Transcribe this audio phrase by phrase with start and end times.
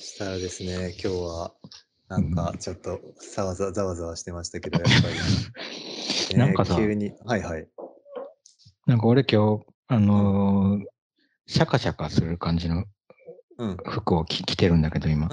[0.00, 1.52] したらですね、今日は
[2.08, 3.00] なんかちょっと
[3.34, 5.08] ざわざわざわざわしてましたけど、やっぱ
[6.32, 7.68] り、 なんかさ急に、はいはい。
[8.86, 10.84] なんか俺今日、あのー
[11.46, 12.84] シャカシャカする感じの
[13.58, 13.76] うん。
[13.84, 15.28] 服を着着てるんだけど、今。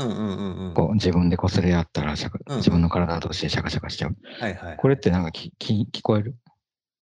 [0.74, 4.18] こう自分でこすれ合ったらシャ自分の体としてシャカシャカしちゃう。
[4.40, 4.78] はいはい。
[4.78, 6.36] これってなんかきき聞こえる？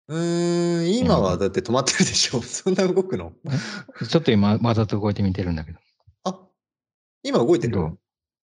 [0.08, 2.42] うーん、今はだって止まってるでしょ。
[2.44, 3.34] そんな動くの？
[4.08, 5.80] ちょっと今わざと動いてみてるんだけど。
[7.24, 7.74] あ、今動いてる？
[7.74, 7.98] どう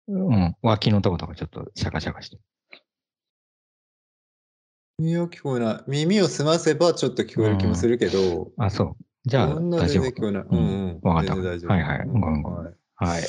[0.08, 0.56] うん。
[0.62, 2.42] 脇のとことかちょっとシャカシャカしてる。
[4.98, 5.84] 耳は聞こえない。
[5.86, 8.96] 耳を澄ませばちょっと聞こえる気もするけど、あ、そう。
[9.24, 10.02] じゃあそんな大丈夫。
[10.02, 10.42] 全然聞こえない。
[10.42, 11.00] ううんんうん。
[11.02, 11.34] わかった。
[11.34, 11.42] は
[11.78, 13.22] いはいうんごめんごめんはいはい。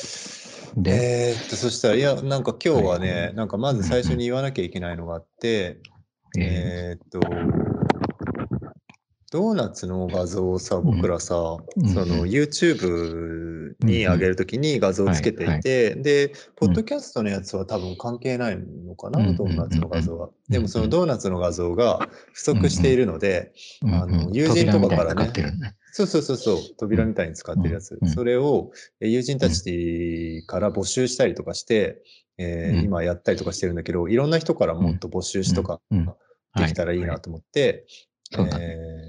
[0.76, 5.80] で、えーっと、そしたら、いや、なんか今日ははね、なんかまず最初に言わなきゃいけないのがあって、
[6.38, 7.20] ええーっと、
[9.30, 11.88] ドーナツの画像をさ、僕らさ、うん。
[11.88, 20.26] その YouTube に上げるときに画像をつけていて、で、ポッドキャストのやつは多分関係ないのかな、うんドーナツの画像は。
[20.26, 25.30] んでもそのドーナツの画像が不足しているので、ーあの友人とかからね。
[25.92, 27.96] そうそうそうそう、扉みたいに使ってるやつ。
[28.02, 32.02] うんそれをえ友人たちから募集したりとかして、
[32.36, 32.84] えーうん。
[32.86, 35.80] 今やったりとかしてるんだけど、いろんな人からもっと募集しとか
[36.56, 37.86] できたらいいなと思って。
[38.32, 38.99] えー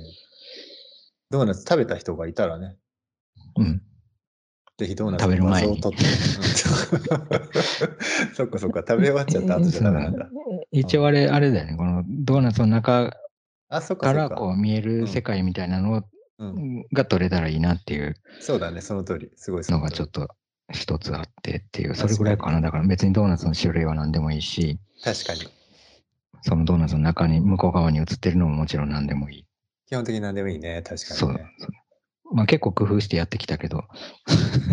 [1.32, 2.78] ドーナツ食べた人がいたらね、
[3.58, 3.82] うん。
[4.78, 6.06] ぜひドーナツ食べるの画前に像を撮って。
[6.06, 6.42] うん
[8.36, 10.30] そっかそっか、食べ終わっちゃった後じゃダメなんだ。
[10.72, 11.76] 一応あれ、あれだよね。
[11.78, 13.16] このドーナツの中
[13.70, 14.36] あ、そっかからそっか。
[14.36, 16.04] こう見える世界みたいなの
[16.40, 19.32] うん、が撮れたらいいなっていうそうだね、その通り。
[19.36, 20.28] すごいそのがちょっと
[20.74, 22.62] 一つあってっていう、それぐらいかな。
[22.62, 25.42] だから別にドーナツの種類は何でもいいし、確かに。
[26.42, 29.46] そのドーナツの中に向こう側に映ってるのももちろん何でもいい。
[29.92, 31.32] 基本的に何でもいいね、確かそう。
[31.34, 31.46] にね。。
[32.32, 33.84] まあ結構工夫してやってきたけど、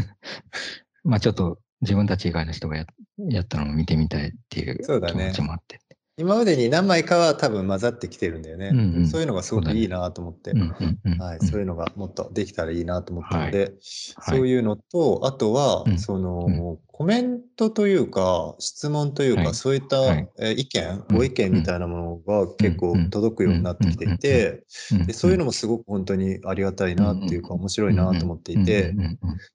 [1.03, 2.87] まあちょっと自分たち以外の人がや
[3.29, 5.25] やったのを見てみたいっていうそうだね。
[5.25, 5.81] 気持ちもあって。
[6.19, 8.69] 今までに何枚かは多分混ざってきてるんだよね。
[8.69, 9.09] うんうん。
[9.09, 10.53] そういうのがすごくいいなと思って。
[10.53, 11.63] そうい。
[11.65, 13.73] うのがもっとできたらいいなと思ったので、はい。
[13.81, 15.99] そういうのと、あとは、うん。
[15.99, 19.55] その、うんコメントというか、質問というか、はい。
[19.55, 20.29] そういった、はい。
[20.41, 21.17] えー意見、うん。
[21.19, 25.07] ご意見みたいなものが結構うん届くようになってきていて、うん。
[25.07, 28.97] でそういうのもすごく本当にありがたいなっていうか、面白いなと思っていて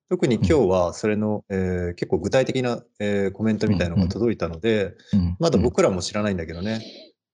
[0.10, 5.36] 特に今日はそれの、えー結構具体的な、えーコメントみたいなのが届いたので、うん。
[5.38, 6.38] まだ僕らも知らないん。
[6.38, 6.82] だけどね、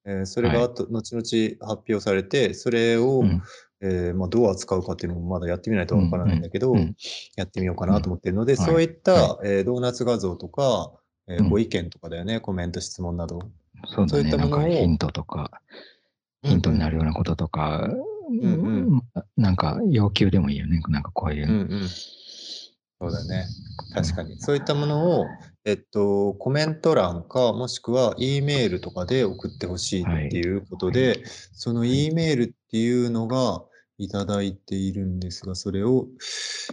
[0.05, 1.21] えーそれが後後々
[1.69, 3.43] 発表されて、それを、うん
[3.81, 6.95] えーまあ、どう扱うかっていうのもまだやってみないとわからないんだけど、うんうん
[7.35, 10.91] やってみようかなと思ってるので、うんそういった、はえードーナツ画像とか、
[11.27, 13.39] えーうんご意見とかだよね、コメント、質問など。
[13.87, 14.23] そうだね。
[14.23, 15.61] いったものをヒントとか、
[16.43, 19.01] ヒントになるようなこととか、んうん
[19.37, 20.81] なんか要求でもいいよね。
[20.89, 21.47] なんかこういう。
[21.47, 21.87] うんうん。
[23.01, 23.45] そうだね。
[23.93, 24.39] 確かに。
[24.39, 25.25] そういったものを、
[25.63, 31.23] えっと、コメント欄か、もしくは E メールとかで送ってほしいっていうことで、はい
[31.53, 33.63] その E メールっていうのが
[33.99, 36.07] いただいているんですが、それを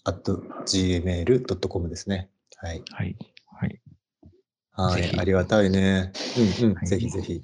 [0.00, 2.30] okpinchok.gmail.com ですね。
[2.56, 2.82] はい。
[2.90, 3.16] はい。
[3.46, 3.80] はい。
[4.72, 5.18] はい。
[5.18, 6.12] ありがたいね。
[6.62, 6.74] うんうん。
[6.74, 7.42] はいぜひぜひ。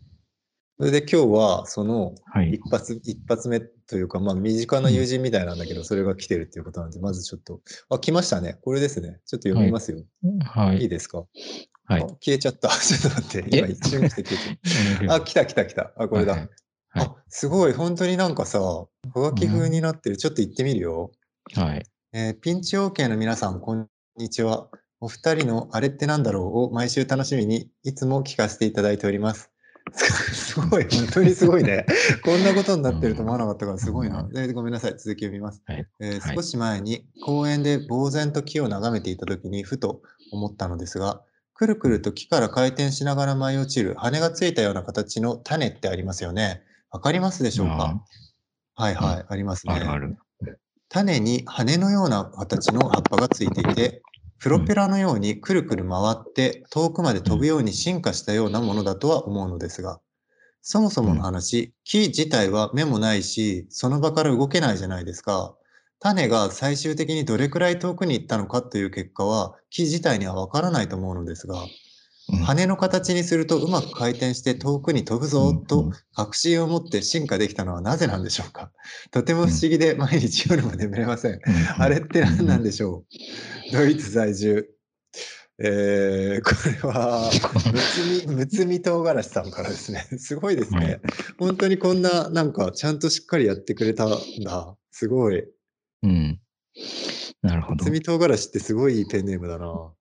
[0.79, 2.63] それで今日は、その、はい一。
[2.71, 8.59] 発、一発目というか、まあ、身近な友人みたいなんだけど、それが来てるっていうことなんで、まずちょっと、あ、来ましたね。
[8.63, 9.21] これですね。
[9.27, 10.03] ちょっと読みますよ。、
[10.45, 10.85] はいい。
[10.85, 11.25] いですか？
[11.89, 12.07] はいあ。
[12.21, 12.69] 消えちゃった。
[12.75, 13.57] ちょっと待って。
[13.59, 15.15] 今え一瞬して消えちゃった。
[15.17, 15.93] あ、来た来た来た。
[15.97, 16.33] あ、これだ。
[16.33, 16.51] はいはい
[16.99, 17.75] あ、すごい。
[17.75, 20.17] 本当になんかさ、はがき風になってる。
[20.17, 21.13] ちょっと行ってみるよ。
[21.55, 21.83] はい。
[22.13, 23.87] えーピンチ OK の皆さん、こん
[24.17, 24.71] にちは。
[25.01, 29.51] お二人のあれってなんだろうを毎週楽しみにいつも聞かせていただいております。
[29.97, 31.87] すごい、本当にすごいね。
[32.25, 34.25] こんなことになってると思わなかったからすごいな。
[34.25, 35.63] でごめんなさい、続きを見ます。
[35.67, 40.03] はいえーはい少し前に公園で呆然と木を眺めていた時にふと
[40.33, 41.23] 思ったのですが、
[41.55, 46.63] くるくると木から回転しながら舞い落ちる羽がついたような形の種ってありますよね。
[46.91, 48.03] わかりますでしょうか？
[48.75, 49.81] はいはい、ありますね。
[50.89, 54.03] 種に羽のような形の葉っぱがついていて、
[54.39, 60.01] プロペラのようにくるくる回って遠くまで飛ぶように進化したようなものだとは思うのですが、
[60.63, 65.57] そもそもの話、木自体は目もないし、その場から動けないじゃないですか。
[66.01, 71.86] 種が最終的にどれくらい遠くに行ったのかという結果は、木自体にはわからないと思うのですが、うん
[72.29, 78.73] 羽の形にするとうまく回転して遠くに飛ぶぞと確信を持って進化できたのはなぜなんでしょうか
[79.13, 81.41] とても不思議で毎日夜も眠れません。
[81.79, 83.05] あれって何なんでしょ
[83.71, 84.69] うドイツ在住。
[85.59, 86.51] えー、こ
[86.85, 87.31] れは、
[87.73, 90.07] むつみ、むつみ唐辛子さんからですね。
[90.19, 91.01] すごいですね。
[91.39, 94.11] 本当にこんな、なんか、ちゃんとしっかりやってくれたん
[94.45, 94.77] だ。
[94.91, 95.45] すごい。
[96.03, 96.39] うん。
[97.41, 97.91] なるほどむつ。
[97.91, 99.93] み唐辛子ってすごいいいペンネームだな。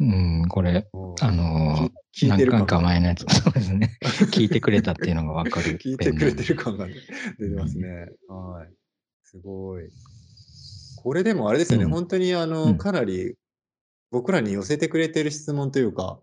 [0.00, 3.98] うん、これ、うんあの聞いてる何感前のやつ、 そうですね。
[4.02, 5.78] 聞いてくれたっていうのがわかる。
[5.82, 6.64] 聞いてくれてるか。
[6.64, 6.94] 感がね
[7.38, 8.08] 出てますね。
[8.28, 8.72] はい。
[9.24, 9.88] すごい。
[10.96, 13.34] これでもあれですよね、うん本当にあの、うんかなり
[14.10, 16.20] 僕らに寄せてくれてる質問というか、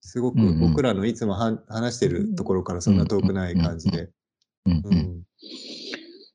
[0.00, 4.10] すごくうんうん僕らのいつもは話してるところからそんな遠くない感じで。
[4.66, 4.94] うんううん。
[4.96, 5.22] ん。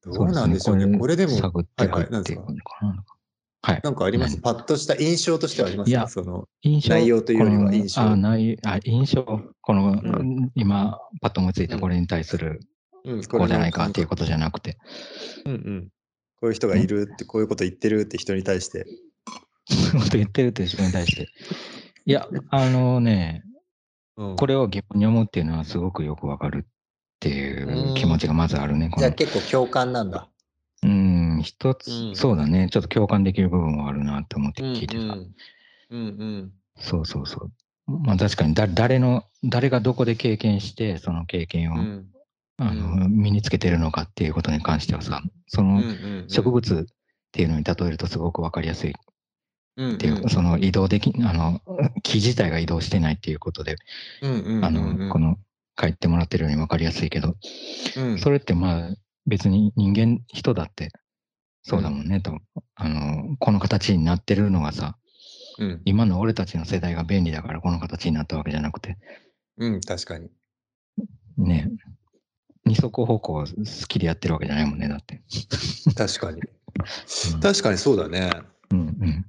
[0.04, 0.98] どうなんでしょうね。
[0.98, 2.42] これでも、探っていっていう感じか？
[2.82, 2.88] な。
[2.88, 3.19] はい。
[3.84, 4.36] なんかあります？
[4.36, 5.90] 何パッとした印象としてはあります？
[5.90, 8.02] いやかその、印象内容というよりは印象。
[8.02, 9.26] あ内あ印象、
[9.62, 10.52] この、ん。
[10.56, 12.62] 今、パッと思いついたこれに対する、
[13.04, 14.78] うん、こうじゃないかっていうことじゃなくて、
[15.46, 15.90] うんうん。
[16.40, 18.86] こういう人がいるって、こういうこと言ってるって人に対して。
[19.70, 21.28] そういうこと言ってるって人に対して。
[22.06, 23.44] いや、あのね、
[24.16, 24.36] うん。
[24.38, 26.68] これを疑問に思うっていうのはすごくよくわかるっ
[27.20, 28.90] ていう気持ちがまずあるね。
[28.98, 30.30] じゃあ結構共感なんだ。
[30.84, 32.16] うん、一つ、うん。
[32.16, 32.70] そうだね。
[32.72, 34.94] ちょっと共感できる部分はあるなって思って聞いてた。
[34.96, 35.32] うんうん
[35.92, 37.50] うんそうそうそ
[37.88, 38.00] う。
[38.00, 41.82] まあ確かにだ、誰の、誰がどこで経験して、その経験を、うん。
[41.82, 42.06] うん。
[42.58, 45.84] あの身につけてるのかっていうことに関してはさ、その
[46.28, 46.94] 植物っ
[47.32, 48.92] ていうのに例えるとすごくわかりやすい。
[48.92, 51.62] っていう、その移動でき、あの、
[52.04, 53.76] 木自体が移動してないっていうことで、
[54.22, 55.38] あの、この、
[55.80, 57.36] 書いてもらってるようにわかりやすいけど、
[58.18, 58.90] それってまあ
[59.30, 60.92] 別に人間、人だって
[61.64, 62.40] そうだもんね、と。
[62.76, 64.98] あの、この形になってるのがさ、
[65.60, 68.98] うん今の俺たちの世代が便利だからこの形になったわけじゃなくて、
[69.58, 70.30] うん、確かに。
[71.38, 71.70] ね、
[72.66, 73.46] 二足歩行好
[73.88, 75.22] きでやってるわけじゃないもんね、だって。
[75.96, 76.40] 確かに。
[76.40, 78.32] うん確かにそうだね。
[78.72, 79.26] うんうん。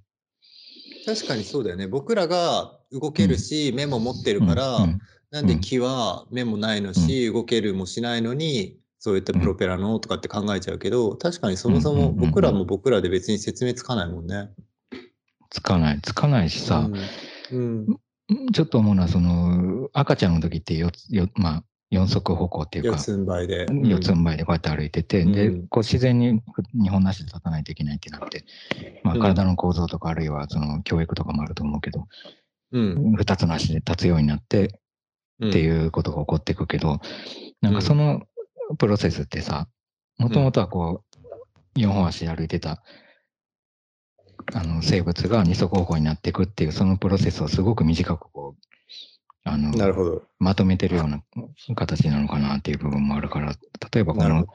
[1.05, 1.88] 確かにそうだよね。
[1.88, 5.00] 僕らが動けるし、目も持ってるから、うん
[5.32, 14.50] なんで木は目もないのし、動けるもしないのに、そういったプロペラのとかって考えちゃうけど、確かにそもそもうんうんうんうん僕らも僕らで別に説明つかないもんね。
[15.49, 16.88] つかない、つかないしさ、
[17.50, 17.87] うん。
[18.52, 23.67] ちょっと思うのは、その、赤ちゃんの時ってよよ、まあ、四足歩行っていうか、四つん這いで。
[23.70, 26.43] 四つん這いでこうやって歩いてて、でうん、こう自然に
[26.75, 28.44] 日本なしで立たないといけないってなって、
[29.02, 32.06] まあ、うん体の構造とか、あるいはその教育とかもあると思うけど、
[32.73, 33.14] うん。
[33.17, 34.79] 二つの足で立つようになって
[35.41, 35.49] うん。
[35.49, 37.00] っていうことが起こっていくけど、
[37.61, 38.23] なんかその
[38.78, 39.69] プロセスってさ、
[40.19, 41.02] もともとはこ
[41.76, 42.82] う、四本足で歩いてた、
[44.52, 48.64] あの生物が二足歩行になっていくっていう、そのプロセスをすごく短くこう、
[49.44, 50.22] あの、なるほど。
[50.38, 51.22] まとめてるような
[51.75, 53.55] 形なのかなっていう部分もあるから、
[53.93, 54.46] 例えばこの。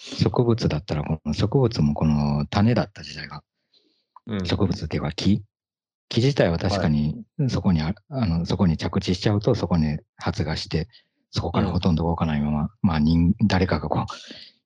[0.00, 3.42] 植物だったら、この植物もこの種だった時代が、
[4.26, 4.46] うん。
[4.46, 5.42] 植物っていうか木、
[6.08, 10.88] 木自体は確かにそこにあ、あの、そこに着地しちゃうと、そこに発芽して、
[11.30, 14.04] そこからほとんど動かないまま、まあ人、誰かがこう、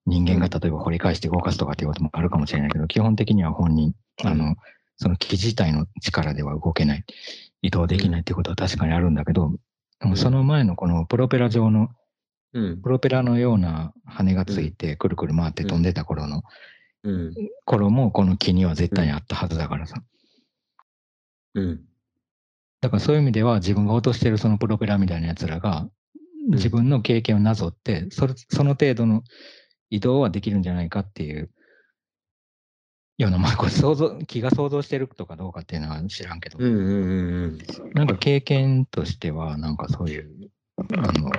[0.06, 3.94] 人間が例えば掘り返して動かすとかっていうこともあるかもしれないけど、基本的には本人、
[4.24, 4.56] あの、
[4.96, 7.04] その木自体の力では動けない、
[7.62, 9.52] 移動できないっていうことは確かにあるんだけど、
[10.16, 11.88] その前のこのプロペラ状の、
[12.54, 12.82] うん。
[12.82, 16.42] プロペラのような羽がついて、くるくる回って飛んでた頃の、
[17.04, 17.34] うん。
[17.64, 20.02] 頃もこの木には絶対にあったはずだからさ。
[21.54, 21.80] うん。
[22.80, 25.88] だからそういう意味では自分が落としてるそのプロペラみたいなやつらが
[26.48, 29.22] 自分の経験をなぞって、それその程度の
[29.90, 31.50] 移動はできるんじゃないかっていう
[33.18, 36.74] ような、まあこれ想像、 気が想像してるとかどうかっていうのは知らんけど、うん。
[36.74, 36.82] うん。
[37.44, 37.58] うん。
[37.94, 41.30] なんか経験としては、なんかそういう、あの、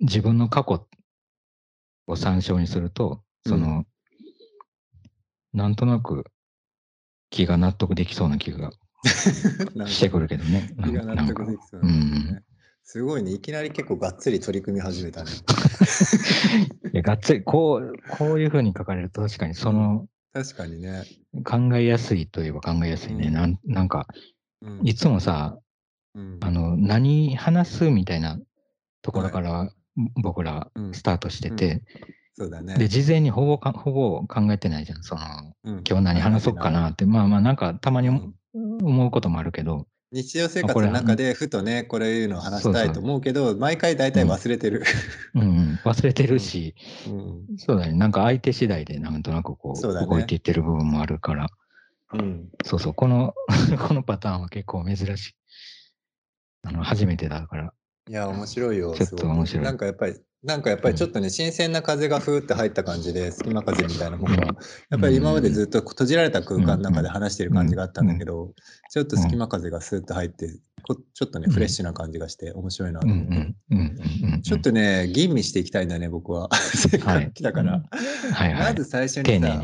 [0.00, 0.86] 自分の過去
[2.06, 3.84] を参照にすると、その、
[5.52, 6.24] なんとなく
[7.30, 8.72] 気が納得できそうな気が
[9.86, 10.68] してくるけどね。
[10.84, 12.42] 気が納なんか得できそうん。
[12.90, 13.32] すごいね。
[13.32, 15.30] いきなり結構がっつり取り組み始めたね。
[16.90, 21.04] いやがっつり、こう、こういうふうに書かれると確かにその確かにね。
[21.44, 23.26] 考えやすいといえば考えやすいね。
[23.26, 24.06] うんなんなんか、
[24.62, 25.58] うんいつもさ、
[26.14, 28.40] うんあの、何話すみたいな
[29.02, 29.70] ところから
[30.22, 31.82] 僕らうんスタートしてて、
[32.32, 32.78] そうだね。
[32.78, 35.02] で、事前にほぼか、ほぼ考えてないじゃん。
[35.02, 35.20] その、
[35.64, 44.82] うん今日何話そうかなって、まあまあなんかたまにうん思うこともあるけど、日常生活の中でふとね、これいうのを話したいと思うけど、毎回大体忘れてる。
[45.34, 46.74] うんうん、忘れてるし、
[47.06, 47.58] うん。
[47.58, 47.92] そうだね。
[47.92, 50.06] なんか相手次第でなんとなくこう、ね。
[50.06, 51.48] 動いていってる部分もあるから、
[52.14, 52.48] うん。
[52.64, 53.34] そうそう、この、
[53.86, 55.34] このパターンは結構珍しい。
[56.62, 57.72] あの、初めてだから。
[58.08, 58.94] いや、面白いよ。
[58.94, 59.64] ちょっと面白い。
[59.64, 64.46] なんかやっぱり、なんかやっぱりちょっとね、新鮮な風がふーって入った感じで、隙間風みたいなものが、
[64.88, 68.54] やっぱり今までずっと閉じられた空間の中で話してる感じがあったんだけど、
[68.90, 73.54] ちょっと隙間風がスーッと入って、ちょっとね、フレッシュな感じがして面白いなと思って。
[74.42, 76.48] ちょっとね、吟味していきたいんだね、僕は。
[76.54, 77.82] せっかく来たから。
[78.58, 79.62] まず最初にさ、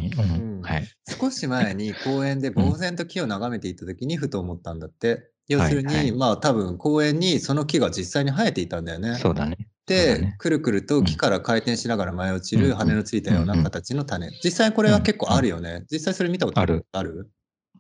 [1.21, 5.31] 少し前に公園で呆然と木を眺めていた時にふと思ったんだって。
[5.47, 9.17] 要するに、まあ多分公園にその木が実際に生えていたんだよね。
[9.17, 9.59] そうだね。
[9.87, 14.31] で、ね、くるくると木から回転しながら舞い落ちる羽のついたような形の種。
[14.43, 15.85] 実際これは結構あるよね。
[15.91, 16.87] 実際それ見たことある。
[16.93, 17.31] ある？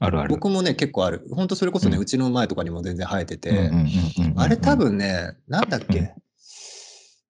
[0.01, 0.29] あるある。
[0.31, 1.27] 僕もね、結構ある。
[1.31, 3.71] 本当それこそね、うちの前とかにも全然生えてて。
[4.37, 6.15] あれ多分ね、なんだっけ？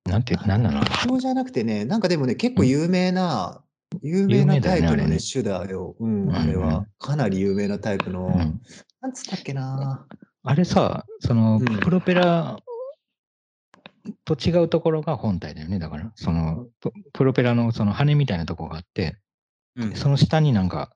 [0.05, 0.85] なんて、なんなの？
[1.07, 3.63] そうじゃなくてね、なんかでもね、結構有名な、
[4.03, 5.95] 有名なタイプのね、種だよ。
[6.01, 6.87] うん、あれは。
[6.99, 8.29] かなり有名なタイプの。
[9.01, 10.07] なんつったっけな？
[10.43, 12.59] あれさ、その、プロペラ
[14.27, 15.79] と違うところが本体だよね。
[15.79, 16.67] だから、その、
[17.13, 19.17] プロペラのその羽みたいなところがあって、
[19.77, 20.93] うん、その下になんか、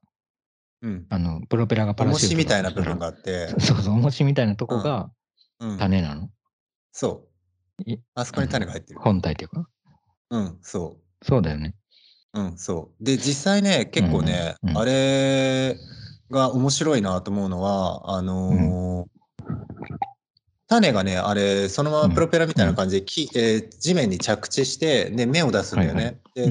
[0.81, 2.37] うん、あの、プロペラがパラシュート。
[2.37, 3.49] みたいな部分があって。
[3.59, 5.11] そうそう、重しみたいなとこが
[5.77, 6.31] 種なの、うん、
[6.91, 7.27] そ
[7.85, 7.91] う。
[8.15, 8.99] あそこに種が入ってる。
[8.99, 9.69] 本体っていうか？
[10.31, 11.25] うん、そう。
[11.25, 11.75] そうだよね。
[12.33, 13.03] うん、そう。
[13.03, 15.75] で、実際ね、結構ね、うんうん、あれ
[16.29, 19.18] が面白いなと思うのは、あのー
[20.69, 26.19] 種がね、あれ、そのままプロペラみたいな感じで、きえー地面に着地して、で、芽を出すんだよね。
[26.35, 26.45] で、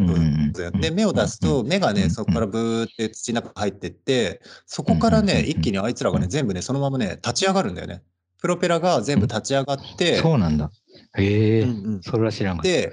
[0.73, 8.03] で、芽を出すと、芽がね、そこからブーって土の中入ってって、そこからね、一気にあいつらがね、全部ね、そのままね、立ち上がるんだよね。
[8.41, 10.71] プロペラが全部立ち上がって、そうなんだ。
[11.17, 12.69] へえ、うんうん、それは知らんかった。
[12.69, 12.93] で、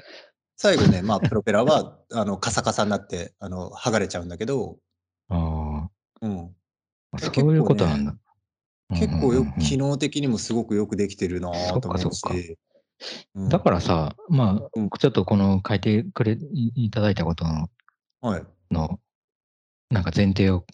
[0.58, 4.78] 最後ね、まあ、プロペラは、 あの、カサカサになって、あの、剥がれちゃうんだけど、
[5.30, 5.90] ああ。
[6.22, 6.56] うん。
[7.18, 8.16] そういうことなんだ。
[8.90, 12.58] 結構よく、機能的にもすごくよくできてるなと思うし。
[13.50, 17.70] だからさ、まあ、ちょっとこの書いてくれいただいたことの、
[18.22, 18.44] はい。
[18.72, 19.00] の、
[19.90, 20.66] なんか前提を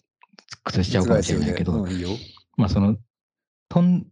[0.64, 2.10] 崩しちゃうかもしれないけど、いいよ。
[2.56, 2.96] まあその、
[3.68, 4.06] 飛ん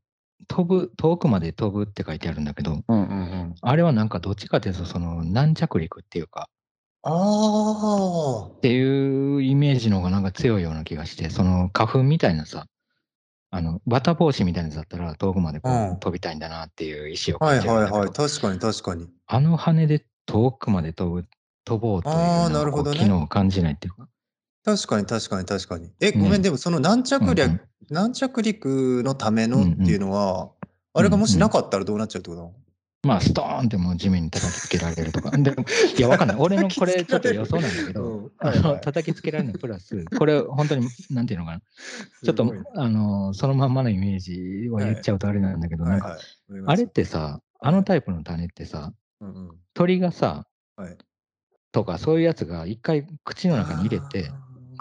[0.48, 6.48] 飛ぶ、遠くまで飛ぶって書いてあるんだけど、うんうんうん、あれはなんかどっちかというと、その軟着陸っていうか、
[7.02, 8.48] ああ。
[8.56, 12.66] っていうイメージの方がなんか強いような気がして、その花粉みたいなさ、
[13.52, 18.10] あの、綿帽子みたいなやつだったら遠くまでこう飛びたいんだなっていう意思をはいはいはい。
[18.10, 19.08] 確かに確かに。
[19.26, 21.26] あの羽で遠くまで飛ぶ、
[21.64, 24.08] 飛ぼうというあなるほどね機能を感じないっていうか。
[24.64, 25.90] 確かに確かに確かに。
[26.00, 27.60] え、ごめん、でもその軟着うんう陸、ん。
[27.90, 30.50] 軟着陸のためのっていうのは、
[30.94, 32.54] あれがもしなかったらどうなっちゃうってことなの？
[33.02, 35.30] まあ、ストーンってもう地面に叩きつけられるとか。
[35.30, 35.54] で
[35.96, 36.36] いや、わかんない。
[36.38, 41.60] 俺のこれちょっと予想なんだけど、あの叩きつけられるのプラス、これ本当に、なんていうのかな。
[42.22, 46.18] ちょっと、あの、そのまんまのイメージを言っちゃうとあれなんだけど、なんか、
[46.66, 48.92] あれってさ、あのタイプの種ってさ、
[49.72, 50.46] 鳥がさ、
[51.72, 54.30] とかそういうやつが一回口の中に入れて、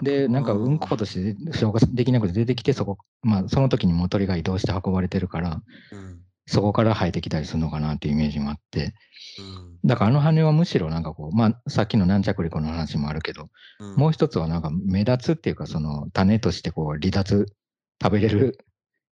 [0.02, 5.62] で、なんかうんことして消化できなくて出てきて、そこ、まあ、その時にも鳥が移動して運ばれてるから、
[6.50, 8.92] そこから生えてきたりするのかなっていうイメージもあって、
[9.84, 13.50] だからあの羽はむしろなんかこう、まあさっきの軟着陸の話もあるけど、
[13.96, 17.46] もう一つはなんか目立つっていうかその種としてこう離脱、
[18.02, 18.58] 食べれる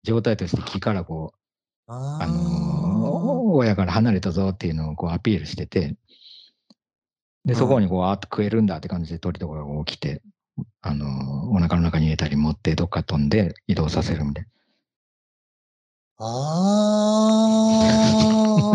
[0.03, 5.97] 状態として木からこう、あの親から離れたぞっていうのをこうアピールしてて、
[7.43, 10.21] で、そこにこう、あっと食えるんだって感じで鳥とかが起きて、
[10.81, 14.54] あのお腹の中に入れたり持ってどっか飛んで移動させるみたいな。
[16.17, 17.91] あ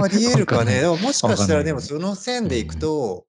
[0.00, 0.80] あ、ありえるかね。
[0.80, 3.24] でももしかしたらでもその線でいくと、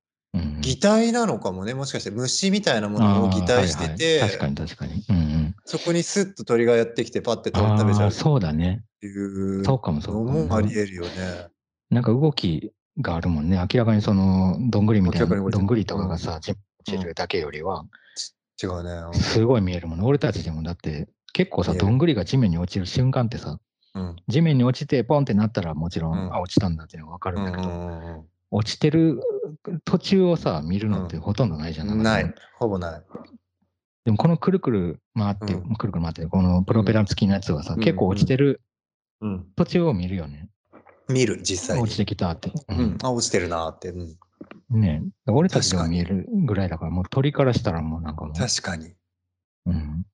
[0.62, 1.74] 擬態なのかもね。
[1.74, 5.04] もしかして虫みたいなものを擬態してて、確かに確かに。
[5.10, 8.82] うんうん、そこにスッと鳥がやってきてパッて食べちゃうそうだね。
[8.82, 10.56] っていうそうかもそうかも。
[10.56, 11.10] ありえるよね。
[11.90, 13.58] なんか動きがあるもんね。
[13.58, 16.58] 明らかにそのどんぐりみたいな、どんぐりとかがさ、散
[16.98, 17.86] るだけよりは、
[18.62, 19.18] 違うね。
[19.18, 20.06] すごい見えるもんね。
[20.06, 23.60] 俺たちでもだって結構さ、どんぐりが地面に落ちる瞬間ってさ、
[24.28, 29.22] 地面に落ちてポンってなったらもちろん、うん、あ落ちたんだっていうのが分かるんだけど、落ちてる
[29.86, 32.34] 途中をさ見るのってほとんどないじゃない、うん、ない。
[32.58, 33.02] ほぼない。
[34.06, 38.62] でもこのくるくる回って、うん、くるくる回ってこのプロペラ付きのやつはさ、結構落ちてる
[39.56, 40.50] 途中を見るよね、
[41.10, 41.84] 見る実際に。
[41.84, 42.98] 落ちてきたって、うん。
[43.04, 43.94] あ落ちてるなって、
[44.70, 45.04] ね。
[45.28, 48.34] 俺たちでも見えるぐらいだからもう鳥からしたらもうなんかもう。
[48.34, 48.94] 確かに。
[49.66, 50.06] うん。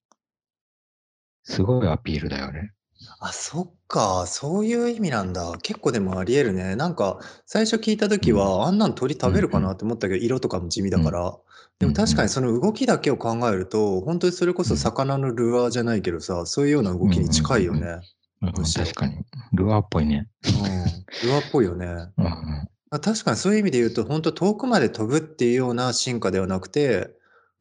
[1.43, 2.73] すごいアピールだよね
[3.19, 5.57] あ、そっか、そういう意味なんだ。
[5.63, 6.75] 結構でもありえるね。
[6.75, 11.35] なんか、最初聞いた時は、あんなん鳥食べるかなって思ったけど、色とかも地味だから。
[11.79, 17.99] でも確かにその動きだけを考えると、本当にそれこそ魚のルアーじゃないけどさ、そういうような動きに近いよね。
[18.41, 19.17] 確かに。
[19.53, 20.27] ルアーっぽいね。
[20.45, 21.27] うん。
[21.27, 21.87] ルアーっぽいよね。
[22.17, 27.09] うんあ確かにそういう意味で言うと、本当遠くまで飛ぶっていうような進化ではなくて、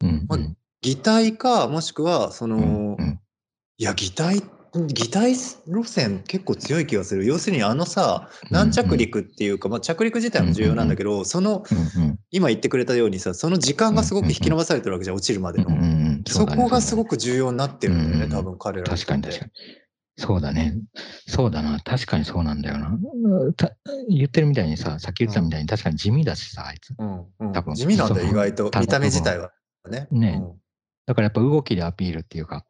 [0.01, 0.39] うんまあ
[0.81, 3.19] 擬態か、もしくは、その、うんうん
[3.79, 4.41] いや、擬態、
[4.75, 7.25] 擬態路線結構強い気がする。
[7.25, 11.63] 要するにあのさ、軟着陸っていうか、まあ、着陸自体も重要なんだけど、その、
[12.31, 15.69] 今言ってくれたようにさ、その時間がすごく引き伸ばされてるわけじゃん、落ちるまでの。
[16.27, 19.51] そこがすごくく重要になってるんだよね、多分彼ら確かに確かに。
[20.19, 20.75] そうだね。
[21.27, 21.79] そうだな。
[21.79, 22.97] 確かにそうなんだよな。
[23.55, 23.71] た
[24.09, 26.95] 言ってるみたいにさ、さっき言ってたみたいに確かに地味だしさ、あいつ。
[26.97, 28.71] うんうん多分地味なんだよ、意外と。
[28.79, 29.51] 見た目自体は
[29.89, 30.07] ね。
[30.11, 30.43] ね
[31.05, 32.65] だからやっぱ動きでアピールっていうか、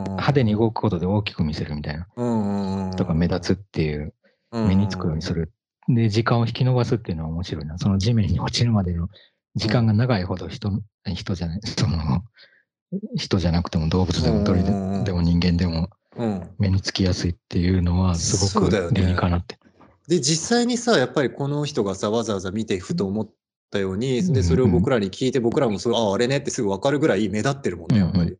[0.00, 2.94] 派手に動くことで大きく見せるみたいな。
[2.96, 4.14] とか目立つっていう、
[4.50, 5.50] うん目につくようにする。
[5.88, 7.78] で、時間を引き伸ばすっていうのは面白いな。
[7.78, 9.08] その地面に落ちるまでの
[9.54, 10.82] 時間が長いほど人の、
[11.14, 12.22] 人じゃない、その、
[13.16, 19.58] 人じゃなくても動物でも鳥でも人間でもうん目につきやすいっていうのはすごく理にかなって。
[20.08, 23.30] で実際にさやっぱりこの人がさわざわざ見てふと思っ
[23.70, 28.36] たようにうんでそれを僕らに聞いて僕らもそれああれねってすぐ分かるぐらい目立ってるもんねやっぱり。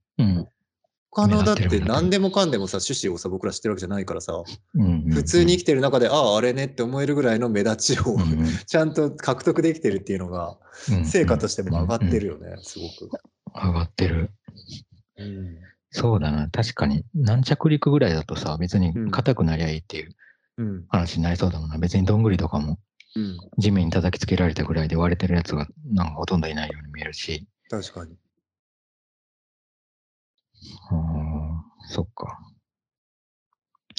[1.15, 1.25] うん。
[1.25, 4.43] 他のだって何でもかんでもさ趣旨をさ僕ら知ってるわけじゃないからさ
[4.75, 8.17] うん普通に生きてる中であああれねって思えるぐらいの目立ちを
[8.67, 10.57] ちゃんと獲得できてるっていうのが
[10.91, 13.11] うん成果としても上がってるよねすごく。
[13.55, 14.31] 上がってる。
[15.19, 15.59] うん
[15.95, 16.49] そうだな。
[16.49, 20.15] 確かに、軟着陸ぐらいだとさ、別にうん硬くなりゃいいっていう
[20.57, 21.77] うん話になりそうだもんな。
[21.77, 22.79] 別にどんぐりとかも
[23.15, 27.47] うん地面に叩きつけられたぐらいで割れてるやつがなんかほとんどいないように見えるし。
[27.69, 28.17] 確かに。
[30.91, 32.39] うんそっか。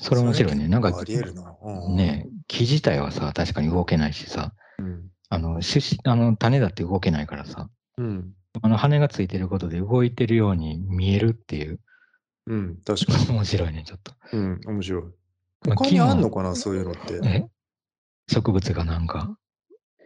[0.02, 0.68] それ面白いね。
[0.68, 1.56] なんかありえるな。
[1.62, 11.80] うんね、木自体はさ、確かに動けないしさ、うんあの、種子、あの、種だって動けないからさ、うんあの羽がついてることで動いてるように見えるっていう、
[12.48, 13.26] うん確かに。
[13.32, 14.14] 面白いね、ちょっと。
[14.32, 15.04] うん面白い。
[15.68, 17.20] まあ他にあんのかなそういうのって。
[17.24, 17.48] え？
[18.32, 19.38] 植物がなんか、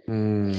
[0.08, 0.54] うん。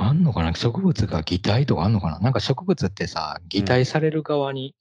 [0.00, 0.54] あんのかな？
[0.54, 2.20] 植物が擬態とかあんのかな？
[2.20, 4.74] なんか植物ってさ、擬態される側に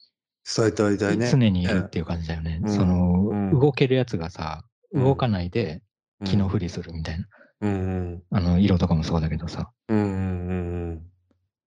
[0.56, 1.30] 伝えたいたいね。
[1.30, 2.60] 常にいるっていう感じだよね。
[2.64, 5.82] うんその、うん動けるやつがさ、うん動かないで
[6.22, 7.26] うん木のふりするみたいな。
[7.62, 7.76] うんう
[8.16, 8.24] ん。
[8.32, 9.72] あの、色とかもそうだけどさ。
[9.90, 11.02] うんうん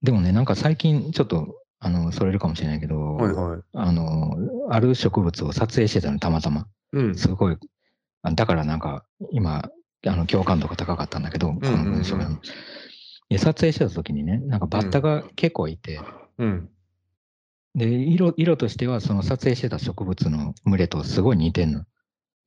[0.01, 3.17] でもね、なんか最近ちょっと、あの、それるかもしれないけど、うん。
[3.17, 3.61] はいはい。
[3.73, 4.37] あの、
[4.69, 6.67] ある植物を撮影してたの、たまたま。
[6.93, 7.15] うん。
[7.15, 7.57] すごい、
[8.21, 9.69] あだからなんか、今、
[10.07, 12.25] あの、共感度が高かったんだけど、この文章が。
[12.25, 12.78] うんうんうんで
[13.37, 16.01] 撮影してた時にね、なんかバッタが結構いて、
[16.37, 16.69] うん。
[17.75, 21.85] で、色、色としてはその撮影してた植物の群れとすごい似てんの。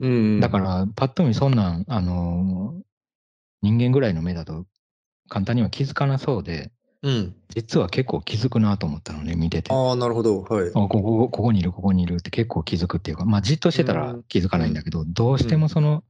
[0.00, 0.40] うん。
[0.40, 2.82] だから、パッと見そんなん、あのー
[3.64, 4.66] 人間ぐらいの目だと
[5.28, 7.34] 簡単には気づかなそうで、うん。
[7.54, 9.72] 実は結構気づくなと思ったのね、見てて。
[9.72, 10.42] あああ、なるほど。
[10.42, 10.72] はい。
[10.72, 16.02] ここ、ここにいる、ここにいるって結構気づくっていうか、まあじっとしてたら気づかないんだけど、どうしてもその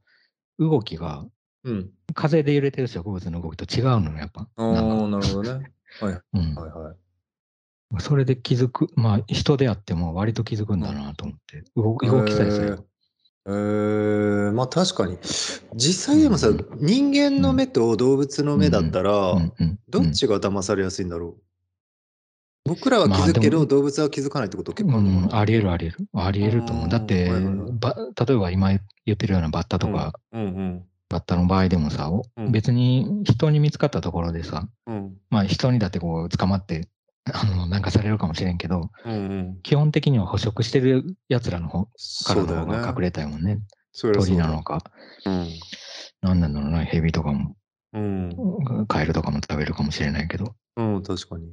[0.57, 1.25] 動きが、
[1.63, 1.89] うん。
[2.13, 4.47] 風で揺れてる植物の動きと違うのよ、やっぱ。
[4.55, 4.71] ああ、
[5.07, 5.71] なるほどね。
[5.99, 6.55] はいうん。
[6.55, 6.95] はいはい。
[7.99, 12.83] それで気づく、まあ人であっても割と気づくんだなと思って、動動きさえすれば。
[13.45, 15.17] えー、まあ確かに。
[15.75, 16.49] 実際でもさ、
[16.79, 22.69] 人間の目と動物の目だったら、うんうんどっちが騙されやすいんだろう？
[22.69, 25.97] 僕らは気づくけど、動物は気づかないってこと結構あるうんありえるありえる。
[26.15, 26.89] ありえると思う。
[26.89, 27.29] だって、
[27.79, 27.95] ば
[28.25, 28.69] 例えば今
[29.05, 32.09] 言ってるようなバッタとか、うんうんバッタの場合でもさ、
[32.49, 35.15] 別に人に見つかったところでさ、うん。
[35.29, 36.89] まあ人にだってこう捕まって、
[37.31, 39.59] あの、なんかされるかもしれんけど、うんうん。
[39.61, 41.91] 基本的には捕食してる奴らの方か
[42.33, 43.59] らの方が隠れたいもんね。
[43.93, 44.83] 鳥なのか、
[45.23, 45.49] うん。
[46.21, 47.55] なんなんだろうな、蛇とかも、
[47.93, 48.85] うん。
[48.87, 50.55] カエルとかも食べるかもしれないけど。
[50.77, 51.45] うん確かに。
[51.45, 51.49] っ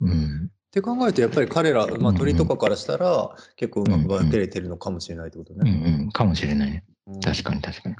[0.00, 0.50] うん。
[0.70, 2.16] て考えるとやっぱり彼ら、まあ、うん。
[2.16, 6.12] 鳥とかからしたら結構うまく分けれてるのかもしれないってことうんね、うん。
[6.12, 6.84] かもしれないね。
[7.06, 7.20] うん。
[7.20, 7.96] 確かに確かに。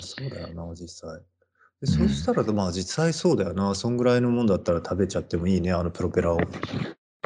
[0.00, 1.20] そうだよな実際
[1.80, 6.38] でそうしたらまあ実際そうだよなそんぐらいのもんだったら食べちゃってもいいねあのプロペラを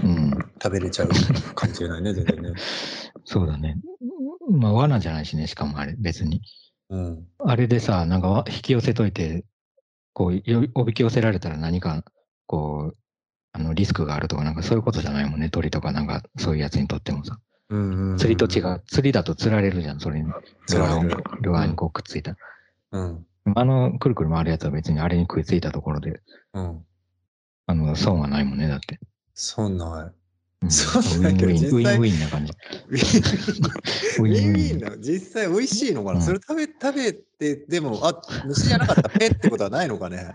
[0.02, 0.30] うん。
[0.62, 1.08] 食べれちゃう
[1.54, 2.52] かもしれないね全然ね
[3.24, 3.76] そうだね。
[4.50, 6.42] まあ罠じゃないしね、しかもあれ、別に。
[6.88, 9.44] うんあれでさ、なんかわ引き寄せといて、
[10.12, 12.04] こう、よおびき寄せられたら何か、
[12.46, 12.96] こう、
[13.52, 15.50] あの、リスクがあるとか、なんかそういうことじゃないもんね。
[15.50, 17.38] 鳥とかなんか、そういうやつにとってもさ。
[17.68, 18.82] うんうんうん釣りと違う。
[18.86, 20.32] 釣りだと釣られるじゃん、それに。
[20.66, 22.32] 釣られるルアーにこうくっついた。
[22.32, 22.36] うん
[22.92, 26.20] あの、くるくる回るやつは別にあれに食いついたところで、
[26.54, 26.84] うん。
[27.66, 28.98] あの、損はないもんね、だって。
[29.34, 30.64] そんない。
[30.64, 30.70] うん。
[30.70, 32.52] そうだけどウィンウィン、ウィンウィンな感じ。
[32.90, 36.24] ウィンウウィンな実際美味しいのかな、うん。
[36.24, 39.02] それ食べ食べてでもあ虫じゃなかった。
[39.02, 40.32] ら ペってことはないのかね？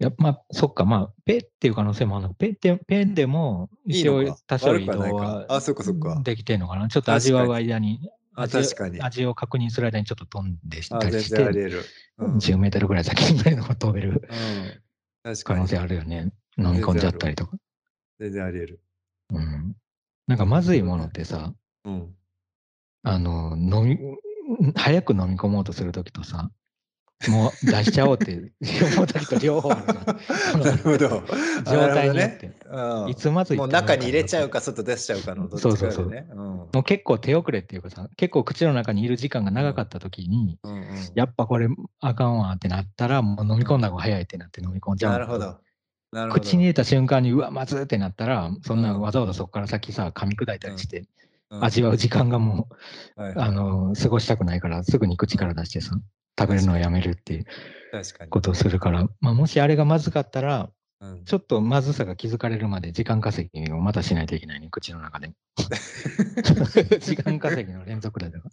[0.00, 2.34] いや、まあ、そっか、まあ、ペっていう可能性もあるの。
[2.34, 5.56] ペって、ペでも、一応多少移動はないはか。
[5.56, 6.20] あそっかそっか。
[6.22, 6.88] できてんのかな。
[6.88, 8.08] ちょっと味わう間に、あ
[8.40, 14.82] 味確かに味を確認する間にちょっと飛んでしあたりして全然あり、得る10メートルぐらい先ぐらいの飛べるうん。
[15.22, 16.32] 確可能性あるよね。
[16.56, 17.56] 飲み込んじゃったりとか。
[18.18, 18.80] 全然あり得る。
[19.30, 19.76] うん。
[20.26, 22.14] なんかまずいものってさ、うん。
[23.02, 23.98] あの、飲み、
[24.74, 26.50] 早く飲み込もうとするときとさ、
[27.26, 28.52] もう出しちゃおうって
[28.94, 30.60] 思う ときと両方あるじゃん。
[30.60, 31.22] なるほど。
[31.64, 32.52] 状態によって。
[32.70, 36.26] うんいつまずいもう中に入れちゃうか外出しちゃうかのどっちかだよね。
[36.30, 41.68] うんもう結構手遅れっていうかさ、結構口の中にいる時間が長かったときに、うんうんやっぱこれ
[42.00, 45.12] あかんわってなったら、もう飲み込んだ方が早いってなって飲み込んじゃう。
[45.12, 45.38] なるほ。
[45.38, 45.58] ど。
[46.12, 46.40] なるほど。
[46.40, 51.06] 口に入れた瞬間に、うわ、まずってなったら、そんなわざわざそこから先さ、噛み砕いたりして、うん
[51.50, 52.68] 味わう時間がも
[53.16, 55.98] う、はいあの、過ごしたくないから、すぐに口から出してさ、
[56.38, 57.46] 食べるのをやめるっていう。
[58.30, 60.70] ことをするから、まあ、もしあれがまずかったら、
[61.00, 65.30] うんちょっとまずさが気づかれるまで時間稼ぎをまたしないといけないね、口の中で。
[66.98, 68.50] 時間稼ぎの連続だとか。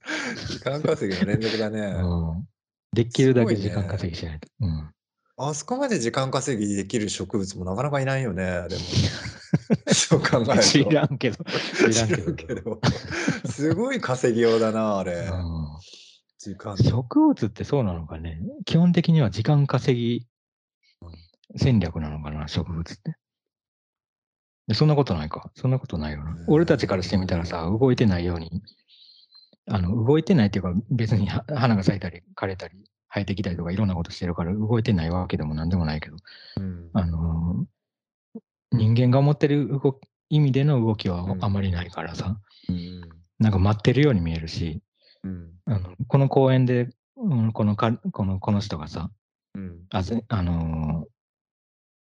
[0.48, 1.80] 時間稼ぎの連続だね。
[1.80, 2.48] うん。
[2.94, 4.48] できるだけ時間稼ぎしないと。
[4.60, 4.92] うん。
[5.38, 8.82] あそこまで時間稼ぎできる植物もなかなかいないよね、でも。
[9.92, 10.62] そう考えると。
[10.62, 11.44] 知らんけど。
[11.92, 12.36] 知らんけど。
[12.36, 12.80] けど。
[13.50, 15.14] すごい稼ぎようだな、あれ。
[15.14, 15.68] うん
[16.46, 16.78] 時間。
[16.78, 18.40] 植物ってそうなのかね。
[18.66, 20.28] 基本的には時間稼ぎ
[21.56, 23.16] 戦略なのかな、植物って。
[24.68, 25.52] でそんなことないか。
[25.56, 26.46] そんなことないよなうん。
[26.48, 28.62] 俺たちからしてみたらさ、動いてないように、
[29.70, 32.76] あの、動いてないっていうか、別には花が咲いたり、枯れたり、
[33.10, 36.18] 生えてきたりとかいろんなことしてるから、動いてないわけでもなんでもないけど、
[36.58, 37.66] うんあのー
[38.72, 43.02] 人間が思ってる動き意味での動きはうんあまりないからさ、うん
[43.40, 44.82] なんか待ってるように見えるし、
[45.26, 49.10] うんあのこの公園で、うんこのかこのこの人がさ、
[49.56, 51.16] うんあぜあのー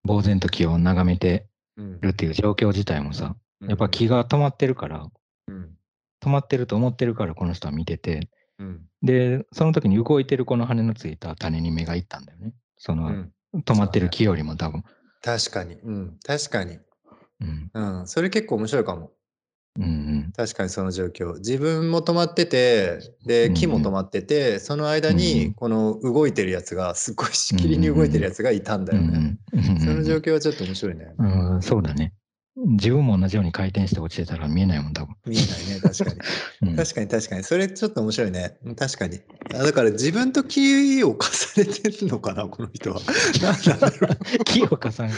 [0.08, 5.06] 呆然と木を眺めてうんるっていう状況自体もさ、うんやっぱ気が止まってるから、
[5.48, 5.70] うん
[6.22, 12.52] 止まってると思ってるからこの人は見てて、うんで、その時に動いてるこの羽のついた種に目がいったんだよね。
[12.78, 13.32] その、うん
[13.64, 14.84] 止まってる木よりも多分。
[15.22, 15.74] 確かに。
[15.76, 16.18] うん。
[16.22, 16.78] 確かに。
[17.40, 17.70] うん。
[17.72, 18.06] うん。
[18.06, 19.12] それ結構面白いかも。
[19.78, 19.88] うんう
[20.28, 20.32] ん。
[20.36, 21.34] 確かにその状況。
[21.34, 29.38] 自分も止まってて、で、うん木も止まってて、その間うんに、この動いてるやつが、すっごいしきりに動いてるやつがいたんだよね。
[29.52, 31.14] うんうんその状況はちょっと面白いね。
[31.18, 32.12] うん、そうだね。
[32.56, 35.14] 自分も同じように回転して落ちてたら見えないもん、多分。
[35.26, 36.20] 見えないね、確かに。
[36.70, 37.44] うん確かに確かに。
[37.44, 38.56] それちょっと面白いね。
[38.64, 39.20] うん確かに。
[39.54, 41.16] あだから自分と木を重
[41.64, 43.00] ねてるのかな、この人は。
[43.42, 44.44] なんだろう。
[44.44, 45.14] 木を重ねて、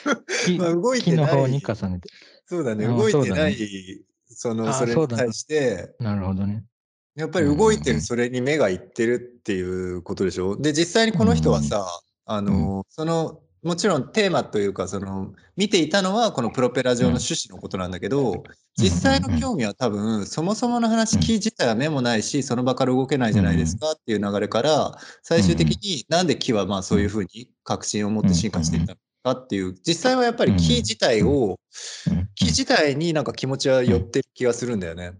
[0.46, 2.08] 木まあ動いてない木の方に重ねて。
[2.46, 6.64] そうだね、動いてない、そねその、それに対して、なるほどね。
[7.16, 10.56] やっぱり動いてうんうんうんるそれに目がいってるっていうことでしょ？
[10.56, 11.84] で、実際にこの人はさ、
[12.24, 18.44] あの、その、もちろんテーマというか、その、見ていたのはこのプロペラ上の趣旨のことなんだけど、
[18.76, 31.58] 実際の興味は多分、そもそもの話、うん木自体は目もないし、その場から動けないじゃないですかっていう流れから、最終的になんで木はまあそういうふうに確信を持って進化していったのかっていう、実際はやっぱり木自体を、
[32.10, 35.14] うん木自体になんか気持ちは寄ってる気がするんだよね。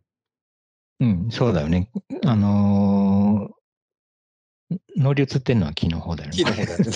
[1.00, 1.90] うん、そうだよね。
[2.24, 3.57] あのー
[4.96, 6.36] 乗り移ってんのは木の方だよね。
[6.36, 6.84] 木の方だよね。
[6.84, 6.90] 木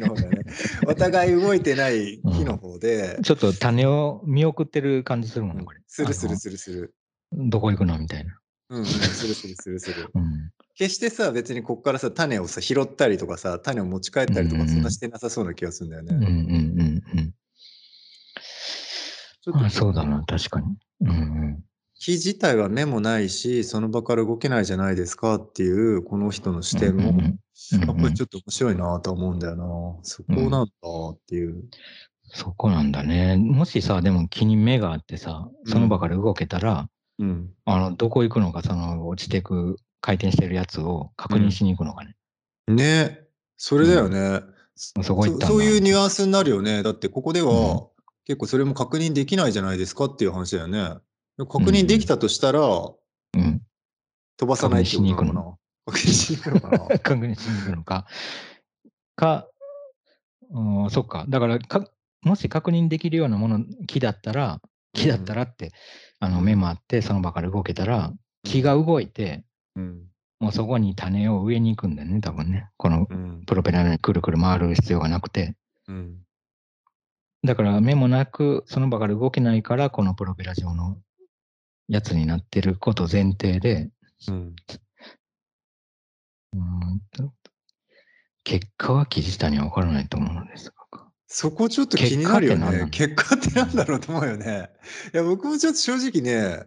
[0.00, 0.44] の方だよね。
[0.86, 5.80] お互い動いてない木の方で、ちょっと種を見送ってる感じするもんね、これ。
[5.86, 6.38] するするる。
[6.38, 6.94] するする。
[7.32, 8.38] どこ行くのみたいな。
[8.68, 10.10] うん、うん、するするするする。
[10.14, 10.50] うん。
[10.74, 16.26] 決してさ、別にここからさ、種をさ、拾ったりとかさ、種を持ち帰ったりとか、うんうんそんなしてなさそうな気がするんだようんうんね。
[16.26, 17.22] うんう
[19.62, 19.64] ん。
[19.64, 20.76] あそうだな、確かに。
[21.02, 21.64] うんうん。
[21.98, 27.38] 木自体は目もないし、その場から動けないじゃないですかっていう、この人の視点も、うんうんうん
[27.72, 29.64] やっぱりちょっと面白いなと思うんだよな。
[30.02, 30.70] そこなんだ
[31.10, 31.64] っていう。
[32.28, 33.38] そこなんだね。
[33.38, 37.50] もしさ、でも木に目があってさ、その場から動けたら、うん。
[37.64, 42.14] あの、どこ行くのか、その落ちていく、回転してるやつを確認しに行くのかね。
[42.68, 43.20] ね
[43.56, 44.42] それだよね。
[44.76, 46.82] そこ行ったんだそそういうニュアンスになるよね。
[46.82, 47.80] だってここでは、うん
[48.26, 50.96] 結構それも確認できないじゃないですかっていう話だよね。
[51.38, 53.62] 確認できたとしたら、うん。
[54.38, 56.36] 飛ばさないってことなのかな確認しに。
[56.36, 57.58] 行くのかな確認しに。
[57.60, 58.06] 行くのか。
[59.16, 59.48] か、
[60.50, 61.26] うん、そっか。
[61.28, 61.88] だからか、
[62.22, 64.60] もし確認できるようなもの、木だったら、
[64.92, 65.72] 木だったらって、
[66.20, 68.12] あの、目もあって、その場から動けたら、
[68.44, 69.44] 木が動いて、
[69.74, 70.06] うん。
[70.38, 70.94] もうそこに。
[70.94, 71.74] 種を植えに。
[71.74, 72.68] 行くんだよね、多分ね。
[72.76, 73.42] このうん。
[73.46, 73.98] プロペラに。
[73.98, 75.56] くるくる回る必要がなくて。
[75.88, 76.18] うん。
[77.44, 80.98] だから目もなく、その場から動けないから、このプロペラ上の
[81.88, 83.90] やつになってること前提で、
[84.28, 84.56] うん。
[86.52, 87.32] うーんと
[88.44, 90.76] 結果は記事には分からないと思うのですが。
[91.28, 92.88] そこちょっと気になるよね。
[92.90, 94.70] 結結果ってなんだろうと思うよね。
[95.12, 96.64] いや、僕もちょっと正直ね、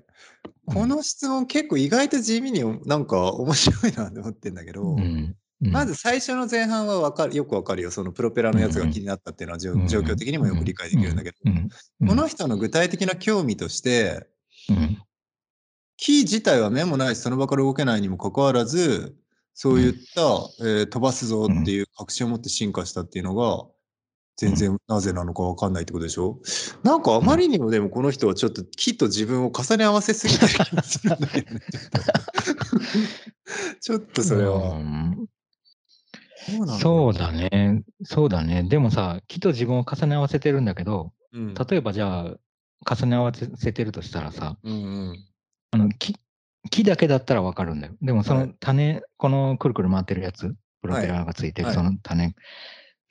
[0.66, 5.36] この質問結構意外と地味になんか面白いなって思ってんだけど、うん。
[5.62, 7.92] まず最初の前半はわかるよくわかるよ。
[7.92, 11.38] そのプロペラのやつが気になったっていうのは、状況的にもよく理解できるんだけど、
[12.08, 14.28] この人の具体的な興味として、
[16.02, 19.18] 木自体は目もないし、その場から動けないにもかかわらず、
[19.54, 20.22] そういった、
[20.62, 23.66] えー飛ばすぞっていう確信を持って進化したっていうのが、
[24.38, 26.40] 全然なぜなのかわかんないってことでしょ？
[26.84, 31.60] なんかあまりにもでもこの人はちょっと木と自分を重ね合わせすぎてる気がするんだけどね。
[33.82, 34.80] ちょっとそれは。
[36.80, 37.84] そうだね。
[38.04, 38.64] そうだね。
[38.64, 42.38] でもさ、木と自分を重ね合わせてるんだけど、うん、例えばじゃあ、
[42.96, 44.78] 重ね合わせてるとしたらさ、うんう
[45.12, 45.29] ん、
[45.72, 46.16] あの木
[46.70, 47.94] 木だけだったらわかるんだよ。
[48.02, 52.36] でもその種、はい、このくるくる回ってるやつ、プロペラがついてるその種、はい、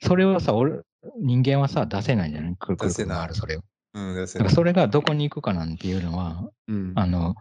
[0.01, 0.81] それはさ、俺、
[1.19, 2.55] 人間はさ、出せないじゃない？
[2.57, 3.61] くるくる回るそれを。
[3.93, 7.35] うん、だからそれがどこに行くかなんていうのは、うん、あの、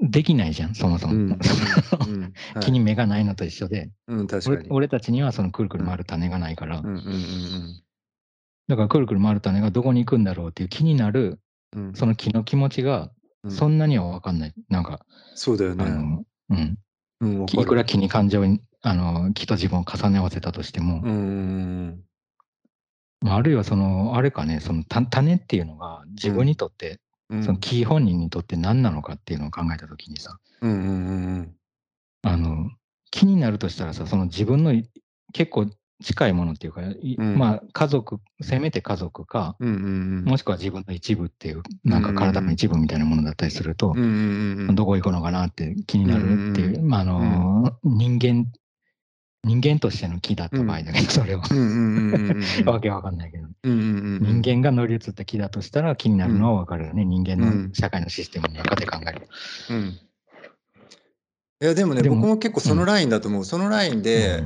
[0.00, 1.14] できないじゃん、そもそも。
[1.14, 1.40] うんうん
[2.60, 6.82] 木に目がないのと一緒で、うん俺、俺たちにはそのくるくる回る種がないから、
[8.68, 11.40] だからくるくる回る種がどこに行くんだろうっていう気になる、
[11.94, 13.10] その木の気持ちが、
[13.50, 14.54] そんなには分かんない。
[14.68, 15.04] なんか、
[15.34, 15.84] そうだよね。
[16.50, 16.78] うん。
[17.20, 22.02] うん、いくら気に感情に、あの、木と自分を重ね合わせたとしても、うん
[23.24, 30.90] あるいはその、あれかね、その種っていうのが自分にとってそのキー本人にとって何なのかっていうのを考えたときにさ、うんうんう
[31.40, 31.56] ん。
[32.22, 32.70] あの、
[33.10, 34.72] 気になるとしたらさ、その自分の
[35.32, 35.66] 結構
[36.02, 39.78] 近いものっていうか、うん、まあ家族、せめて家族か、うんうんう
[40.22, 48.46] ん、もしくは自分の一部っていう、なんか体の一部みたいなものだったりすると、うんうんうん、どこ行くのかなって気になるっていう、うんうん、まああの、人間
[49.46, 51.42] 人間としての木だった場合だけど、それは。
[52.66, 53.46] わけわかんないけど。
[53.62, 57.04] 人間が乗り移った木だとしたら気になるのはわかるよね。
[57.04, 59.28] 人間の社会のシステムの中で考える。
[59.70, 59.98] うん、
[61.62, 64.44] いやでもね僕も結構そのラインだと思う、そのラインで、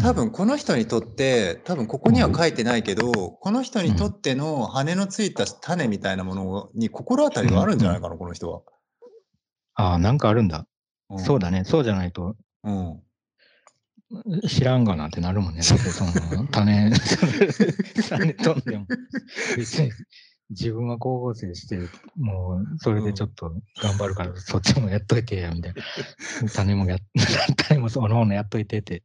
[0.00, 8.62] 多分この人にとって多分ここには書いてないけど、この人にとっての羽のついた種みたいなものに心当たりがあるんじゃないかな、この人は。
[9.74, 10.68] ああなんかあるんだ、
[11.18, 11.64] そうだね。
[11.64, 13.02] そうじゃないと、うん、
[14.46, 15.62] 知らんがなってなるもんね。
[15.62, 16.92] その 種、
[18.08, 18.86] 種飛んでも、
[19.56, 19.90] 別に
[20.52, 21.78] 自分は高校生して、
[22.16, 25.82] もうそれでちょっと頑張るから、そっちもやっといてや、みたいな。
[26.52, 26.98] 種もや、
[27.56, 29.02] 種もそのものやっといてって、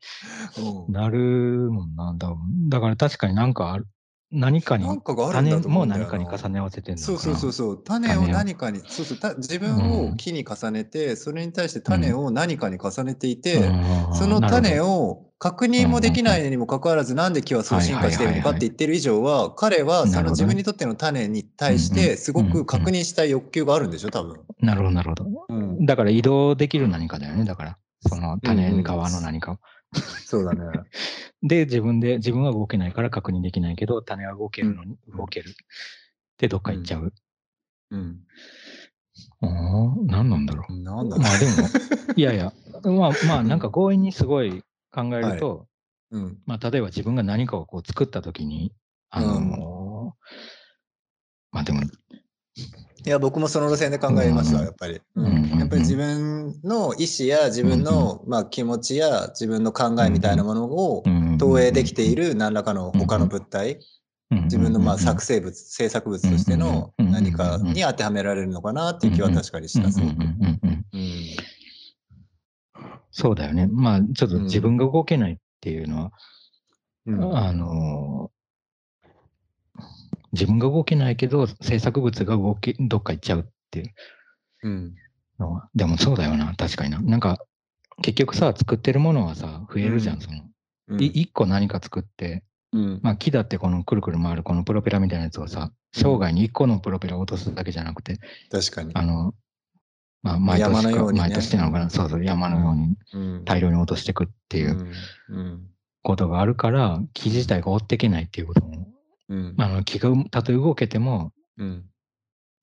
[0.90, 2.12] なるもんな。
[2.12, 2.34] んだ。
[2.70, 3.88] だから確かになんかある、
[4.32, 6.10] 何かに、なんかがあるんだと思うんだよな。
[6.10, 7.84] 種も何かに重ね合わせてるのそうそうそうそう。
[7.84, 24.40] 種を何かに、そうそうた、自分を木に重ねて、それに対して種を何かに重ねていて、うん、その種を確認もできないにもかかわらず、なんで木はそう進化してるのかって言ってる以上は、彼はその自分にとっての種に対して、すごく確認したい欲求があるんでしょ、多分。
[24.62, 25.26] なるほど、なるほど。
[25.50, 27.78] うん、だから移動できる何かだよね、だから。
[28.08, 29.58] その種側の何かを。
[30.26, 30.60] そうだね。
[31.44, 35.54] で、自分で、自分は動けないから確認できないけど、種は動けるのに動ける。
[36.40, 37.14] で、どっか行っちゃう。
[37.92, 38.20] うん。
[39.42, 40.74] ああ、何なんだろう。
[40.74, 41.52] なんだまあでも、
[42.16, 42.52] いやいや、
[42.84, 44.64] まあまあ、なんか強引にすごい
[44.98, 45.68] 考えると、
[46.12, 48.74] はい、うん、まあ例えば自分が何かをこう作ったときに、
[49.12, 50.14] あのーうん、
[51.52, 55.00] まあでも、いや、僕もその路線で考えました、やっぱり。
[55.16, 61.04] うん、やっぱり自分の意思や自分の、まあ、気持ちや自分の考えみたいなものを
[61.38, 63.80] 投影できている何らかの他の物体、
[64.30, 70.14] 自分のまあ作成物、制作物としての何かに当てはめられるのかなっていう気は確かにした、すごく。
[73.18, 73.66] そうだよね。
[73.66, 76.12] まあ、ちょっと自分が動けないっていうのは、
[77.08, 78.30] うん、あの
[80.34, 83.84] 自分が動けないけど、制作物が動け、どっか行っちゃうってい
[84.66, 84.94] う
[85.40, 87.02] のは、うん、でもそうだよな、確かにな。
[87.02, 87.40] なんか、
[88.04, 90.44] 結局さ、作ってるものはさ、増えるじゃん、うん、その。
[91.00, 98.20] 一、個何か作って、うん、まあ木だってこのくるくる回るこのプロペラみたいなやつをさ、生涯に一個のプロペラを落とすだけじゃなくて、
[98.52, 98.92] 確かに。
[98.94, 99.34] あの、
[100.28, 104.88] まあ、毎年か、ね、毎年なのかな、そうそう、山のように大量に落としていくっていう
[106.04, 108.88] ことがあるから、木自体が追っていけないっていうことも
[109.30, 111.86] うん、あの気がたとえ動けても、うん、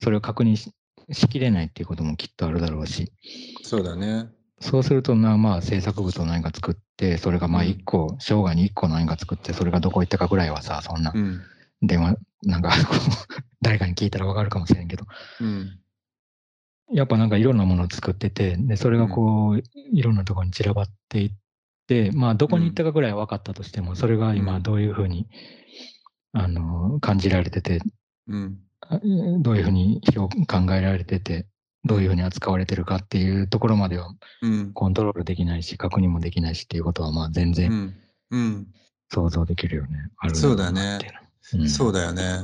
[0.03, 0.70] それを確認し
[1.12, 3.12] しきれないっていうこともきっとあるだろうし。
[3.62, 4.31] そうだね。
[4.61, 11.12] そうするとな、まあ、制作物を何か作って、それがまあ一個、うん、生涯に一個何か作って、それがどこ行ったかぐらいはさ、そんな、
[11.83, 12.72] 電話、なんか
[13.61, 15.05] 誰かに聞いたらわかるかもしれんけど、
[15.42, 15.79] うん、
[16.92, 21.30] やっぱなんかいろんなものを作ってて、で、それがこう、いろんなところに散らばっていっ
[21.86, 25.26] て、まあ、どこに行ったかぐらいは分かったとしても、それが今どういうふうに、
[26.32, 27.80] あの、感じられてて、
[28.28, 28.58] うん、
[29.42, 30.00] どういうふうに
[30.46, 31.46] 考えられてて、
[31.84, 34.14] どういうふうに扱われてるかっていうところまでは
[34.72, 37.94] コントロールできないし、確認もできないしっていうことは、まあ全然
[39.10, 40.08] 想像できるよね。
[40.18, 40.98] あるそうだね。
[41.52, 42.38] うん、そうだよね。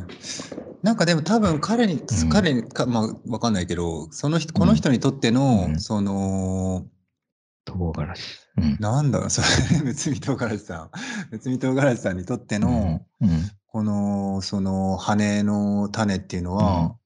[0.83, 6.87] なんかでも多分彼に、うん、彼にか、まあわかんないけど、その人、この人にとっての、うん、その、
[7.65, 8.23] 唐辛子。
[8.59, 10.91] うん、なんだろう、それ、 別に唐辛子さん。
[11.31, 13.03] 別に唐辛子さんにとっての、
[13.67, 16.97] この、その、羽の種っていうのは、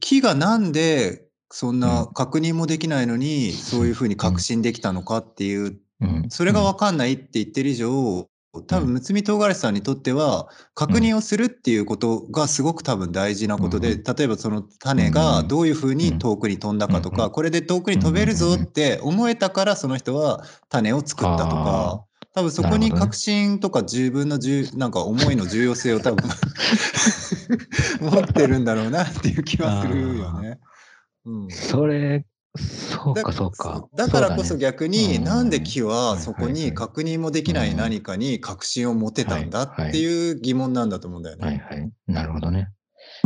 [0.00, 5.78] 木がなんでそんな確認もできないのに、そういうふうに確信できたのかっていう、
[6.28, 8.28] それが分かんないって言ってる以上、
[8.66, 26.28] 多分、むつみ唐辛子さんにとっては、確認をするっていうことがすごく多分大事なことで、例えばその種がどういうふうに遠くに飛んだかとか、これで遠くに飛べるぞって思えたから、その人は種を作ったとか、多分そこに確信とか自分のじゅなんか思いの重要性を多分
[28.00, 30.58] 持ってるんだろうなっていう気はするよね。
[31.24, 32.24] うん、それ、
[32.56, 33.88] そうかそうか。
[33.94, 41.46] だからこそ逆に、なんで木はそこに確認もできない何かに確信を持てたんだっていう疑問なんだと思うんだよね。
[41.46, 41.92] はいはい。
[42.06, 42.70] なるほどね。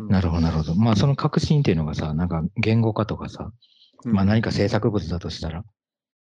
[0.09, 0.75] なるほどなるほど。
[0.75, 3.53] まあその確信っていうのがさ、なんか言語化とかさ、
[4.05, 5.65] まあ何か制作物だとしたら、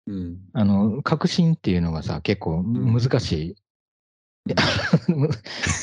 [0.07, 3.57] うん、あの、革新っていうのがさ、結構難しい。
[4.47, 4.55] うん、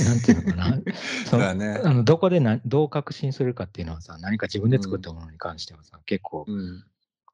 [0.06, 0.78] なんていうのかな。
[1.26, 6.45] そのね、あのどこでなどう革新するかっていうのはさ、何か自分で作ったものに関してはさ、結構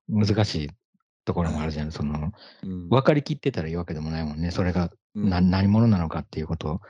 [0.07, 0.69] 難しい
[1.25, 1.91] ところもあるじゃん。
[1.91, 2.31] その、
[2.89, 4.51] 分かりきってたらいいわけでもないもんね。
[4.51, 6.75] それがな、何者なのかっていうこと。
[6.75, 6.81] を、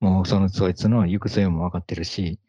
[0.00, 2.40] もうその、そいつの行く末も分かってるし、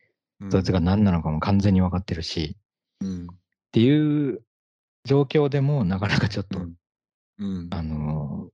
[0.49, 2.57] そいつが何なのかも完全に分かってるし、
[3.03, 3.35] っ
[3.71, 4.41] ていう
[5.05, 7.67] 状況でもなかなかちょっと、うん。
[7.71, 8.49] あの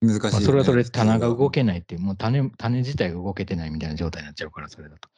[0.00, 5.08] 難しい、ね、まあ、それはそれ、棚が動けないっていう、もう種種自体が動けてないみたいな状態になっちゃうから、それだと。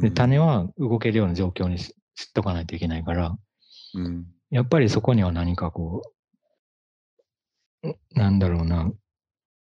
[0.00, 3.36] で、種は動けるような状況にししとかないといけないから、
[3.94, 6.02] うん、やっぱりそこには何かこ
[7.82, 8.92] う、なんだろうな、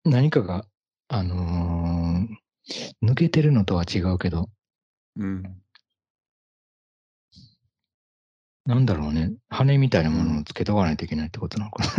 [0.04, 0.66] 何かが、
[1.08, 4.48] あのー、抜けてるのとは違うけど、
[5.16, 5.42] うん、
[8.66, 9.34] なんだろうね。
[9.50, 11.90] 羽みたいなものをつけとかないといけないってことなのかな。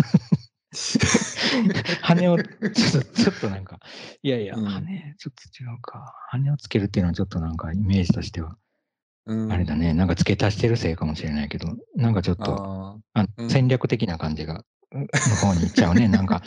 [2.02, 3.80] 羽をちょっと、ちょっとなんか、
[4.24, 6.14] いやいや、うん、羽、ちょっと違うか。
[6.30, 8.58] 羽をつけるっていうのはちょっとなんかイメージとしては、
[9.28, 16.08] あれだね、なんか付け足してるせいかもしれないけど、なんかちょっと、あ戦略的な感じがの方に行っちゃうね。
[16.10, 16.42] なんか、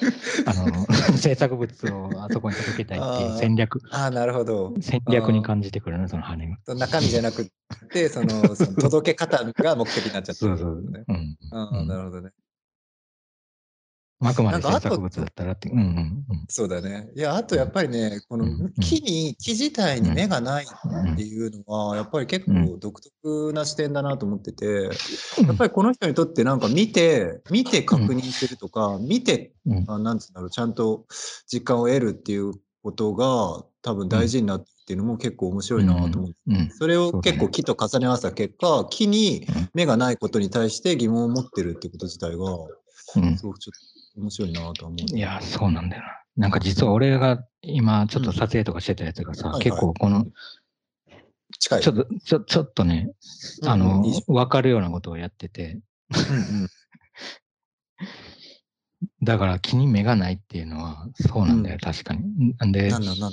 [0.46, 0.86] あの、
[1.18, 3.80] 制作物をあそこに届けたいっていう戦略。
[3.90, 4.74] ああ、なるほど。
[4.80, 6.56] 戦略に感じてくるね、その羽が。
[6.74, 7.50] 中身じゃなく
[7.92, 10.82] て、その、その届け方が目的になっちゃった、 そうそう。
[11.08, 11.36] うん。
[11.50, 12.30] ああ、なるほどね。
[14.20, 15.68] あくまで制作物だったらって。
[15.70, 16.24] うんうんうん。
[16.48, 17.08] そうだね。
[17.14, 18.46] いや、あとやっぱりね、この
[18.80, 24.90] 木に、木自体に目がないっていうのは、やっぱり結構独特な視点だなと思ってて、
[25.46, 29.52] やっぱりこの人にとってなんか見て、見て確認するとか、見て、
[29.86, 31.06] あなんつうんだろう、ちゃんと
[31.46, 42.46] 実感を得るっていうことが多分大事になってっていうのも結構面白いなと思って、それを結構木と重ね合わせた結果、木に目がないことに対して疑問を持ってるってこと自体が、
[43.36, 45.16] すごくちょっと面白いなと思う。
[45.16, 46.08] いや、そうなんだよな。
[46.36, 50.26] なんか実は俺が今ちょっと撮影とかしてたやつがさ、うん、結構この、
[51.58, 51.82] 近い。
[51.82, 53.10] ちょっと、ちょちょっとね、
[53.64, 55.80] あの、わ、うん、かるようなことをやってて。
[59.22, 62.54] だから気に目がないっていうのはそうなんだよ、うん、確かに。
[62.58, 63.28] なんで、なんだなんだ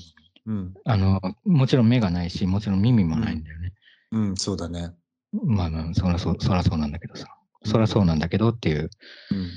[0.47, 3.73] うん、あの、もちろん目がないし、もちろん耳もないんだよね。
[4.11, 4.91] うん、うん、そうだね。
[5.31, 7.27] まあまあ、そらそう、そらそうなんだけどさ。
[7.63, 8.89] そらそうなんだけどっていう、
[9.31, 9.49] うん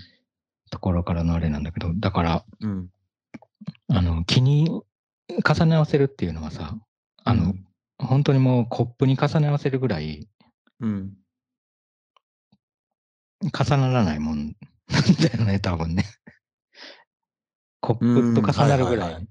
[0.69, 2.89] ところからのあれなんだけど、だから、うん、
[3.89, 4.69] あの、気に
[5.29, 6.77] 重ね合わせるっていうのはさ、
[7.25, 7.65] あの、うん、
[7.99, 10.29] 本当にもうコップに重ね合わせるぐらい、
[10.81, 11.15] うん、
[13.43, 14.53] 重ならないもん
[15.21, 16.05] だよね、多分ね。
[17.81, 19.29] コップと重なるぐらい。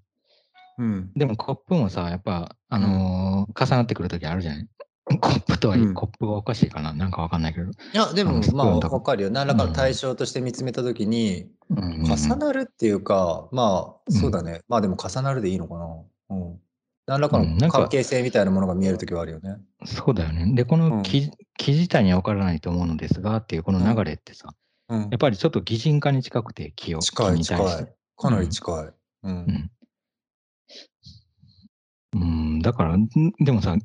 [1.16, 4.70] でもコップもさ、やっぱ、あのー、重なってくるときあるじゃない？
[5.08, 7.70] コップとは、うん、コップはおかしいかななんかわかんないけど。
[7.70, 9.30] いや、でも、まあ、わかるよ。
[9.30, 14.62] 何らかの対象として見つめたときに、うん、重なるっていうか、まあ、そうだね。
[14.68, 15.86] まあ、でも重なるでいいのかな。
[16.30, 16.60] うん。
[17.06, 19.56] 何らかの関係性みたいなものが見えるときはあるよね。
[19.86, 20.54] そうだよね。
[20.56, 24.54] で、この記,、記自体には分からないと思うのですがっていうこの流れってさ、
[24.90, 27.94] やっぱりちょっと擬人化に近くて気を近い近い。
[28.18, 28.94] かなり近い。
[29.24, 29.72] うん。
[32.14, 32.98] うん、だから、
[33.40, 33.78] でもさ、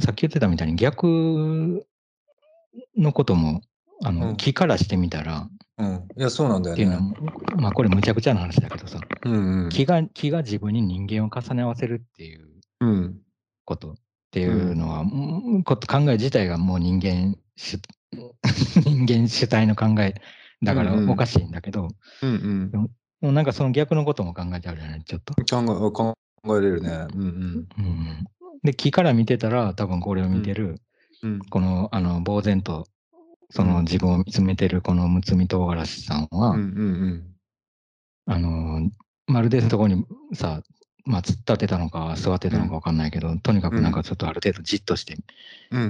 [0.00, 1.84] さっき言ってたみたいに逆
[2.96, 3.62] のことも、
[4.02, 6.08] あの、うん、木からしてみたら、うん。
[6.16, 6.98] いや、そうなんだよね。
[7.56, 12.48] まあ、これむちゃくちゃな話だけどさ、うんうん、木が、木が自分に人間を重ね合わせるっていう
[13.64, 15.04] ことっっていうのは、う
[15.58, 15.78] ん、考
[16.08, 17.78] え自体がもう人間主
[18.82, 20.14] 人間主体の考え
[20.60, 21.86] だからおかしいんだけど、
[22.20, 25.34] うんうん、でもなんかその逆のことも考えちゃうじゃないちょっと。
[25.34, 26.16] 考え考
[26.58, 27.06] えれるね。
[27.14, 28.24] うんうんうん、
[28.64, 30.80] で木から見てたら多分これを見てる、
[31.22, 32.86] うん、このあの呆然と
[33.50, 37.24] その自分を見つめてるこのむつみ唐辛子さんは、うんうんうん。
[38.26, 38.90] あの
[39.26, 40.62] まるでそこにさ、
[41.04, 45.16] まあ、突っ立てたのか座ってたのか分かんないけど、うん、とにかくなんかちょっとある程度じっとして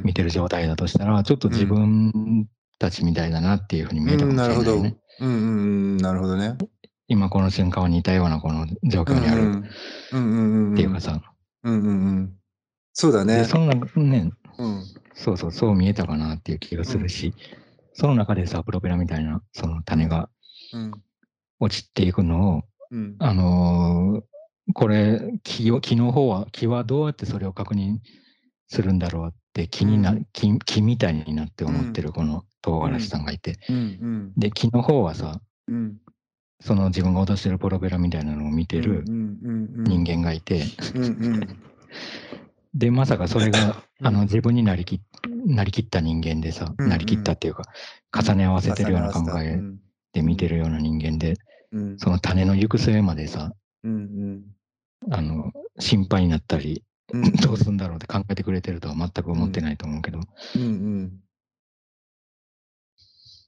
[0.03, 2.49] 見てる状態だとしたら、ちょっと自分
[2.79, 4.97] たちみたいだなっていうふうに見えたかもしれないよね。
[5.21, 5.33] うん、う
[5.95, 6.57] ん、なるほどね。
[7.07, 9.65] 今この瞬間は似たようなこの状況にある
[10.73, 11.21] っていうかさ。
[11.63, 12.35] うんうんうん。
[12.95, 13.45] そうだね。
[13.45, 14.85] そのね、うん、
[15.15, 17.35] そうそう、そう見えたかなっていう気がするし、うん、
[17.93, 20.31] その中でさ、プロペラみたいなその種が
[21.59, 27.99] 落ちていくのを、うん、あのー、これ木木の方は木はどうやってそれを確認
[28.69, 35.41] するんだろうって気にな、うん、木木みたいになって思ってるこの唐辛子さんがいて、うん、で木の方はさ、
[36.61, 40.63] その自分が落としてるプロペラみたいなのを見てる人間がいて、
[42.75, 45.01] でまさかそれが あの自分になりき
[45.47, 47.65] なりきった人間でさ、なりきったっていうか
[48.13, 49.61] 重ね合わせてるような考え
[50.13, 51.37] で見てるような人間で、
[51.99, 53.53] その種の行く末までさ、
[55.11, 56.85] あの心配になったり、
[57.43, 60.21] どうするんだろうって考えてくれてるとは全く思ってないと思うけど、
[60.57, 61.21] うんうん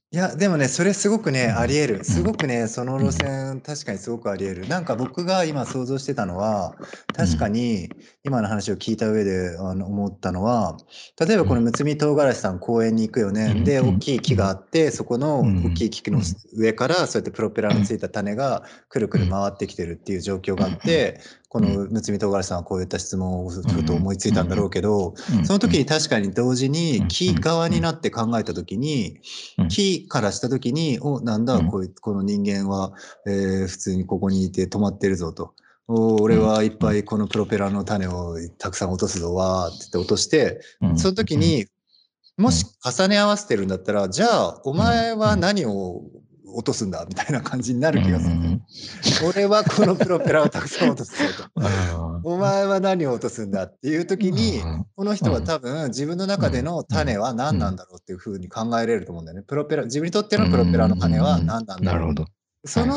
[0.09, 2.03] いや、でもね、それすごくね、あり得る。
[2.05, 4.67] すごくね、その路線、確かにすごくあり得る。
[4.69, 6.75] なんか僕が今想像してたのは、
[7.13, 7.89] 確かに
[8.23, 10.77] 今の話を聞いた上であの思ったのは、
[11.19, 13.53] 例えばこのむつみ唐辛子さん公園に行くよね。
[13.65, 16.21] で、大きい木があって、そこの大きい木の
[16.53, 21.19] 上からそうやってプロペラのついた種がくるくる回ってきてるっていう状況があって、
[21.49, 25.13] このむつみ唐辛子さんはこういった質問をすると思いついたんだろうけど、
[25.45, 29.21] その時に確かに同時に木側になって考えた時に、
[29.69, 32.91] 木からした時に、お、なんだ、こいこの人間は、
[33.25, 35.53] えー、普通にここにいて止まってるぞと。
[35.87, 40.59] お俺はいっぱいこのプロペラの種をたくさん落とすぞ、わーって言って落として、
[40.97, 41.67] その時に、
[42.35, 46.03] もし重ね合わせてるんだったら、じゃあ、お前は何を
[46.53, 48.35] 落とすんだみたいな感じになる気がする。
[49.27, 51.49] 俺はこのプロペラをたくさん落とすぞと。
[52.23, 54.61] お前は何を落とすんだっていう時に、
[54.95, 59.43] この人は多分自分の中での種は何なんだろうっていうふうに考えれると思うんだよね。
[59.43, 62.15] プロペラ、自分にとってのプロペラの種は何なんだろう。
[62.65, 62.95] その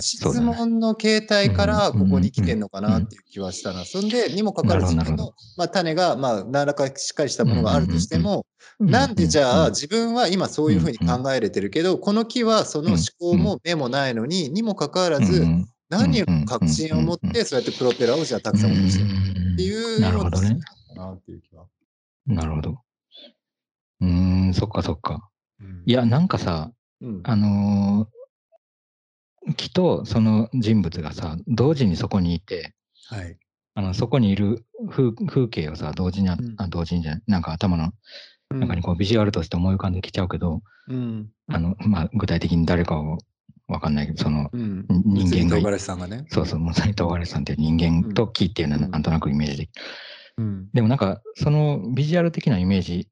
[0.00, 3.84] 質問の形態からここに来てんのかなっていう気はしたな。
[3.84, 8.46] そんで、にもかかわらず自分の、まあ、種が、まあ、何らかしっかりしたものがあるとしても、
[8.80, 15.46] なんでじゃあ自分は今そういうふうに考えれてるけど、この木はその思考も目もないのに、にもかかわらず、
[15.90, 19.08] 何を確信を持ってそうやってプロペラをじゃあたくさん落としてる
[19.54, 20.58] っていうなるほどね。
[20.96, 21.66] なっていう気は。
[22.26, 22.78] なるほど。
[24.00, 25.30] うん、そっかそっか。
[25.86, 26.72] いや、なんかさ、
[27.24, 28.08] あの
[29.56, 32.74] 木とその人物がさ、同時にそこにいて、
[33.08, 33.36] はい、
[33.74, 36.36] あのそこにいる風風景をさ、同時に、あ
[36.68, 37.92] 同時にじゃない、なんか頭の
[38.50, 43.18] 中にこうビジュアルとして思い浮かんできちゃうけど、うん、あのまあ、具体的に誰かを
[43.68, 45.72] わかんないけど、その、人間が。
[45.72, 46.26] 唐さんがね。
[46.28, 49.82] そうそう、もさに唐辛子さんっていう人間と木っていうのはなんとなくイメージできる。
[50.36, 53.08] うん、でもなんか、そのビジュアル的なイメージ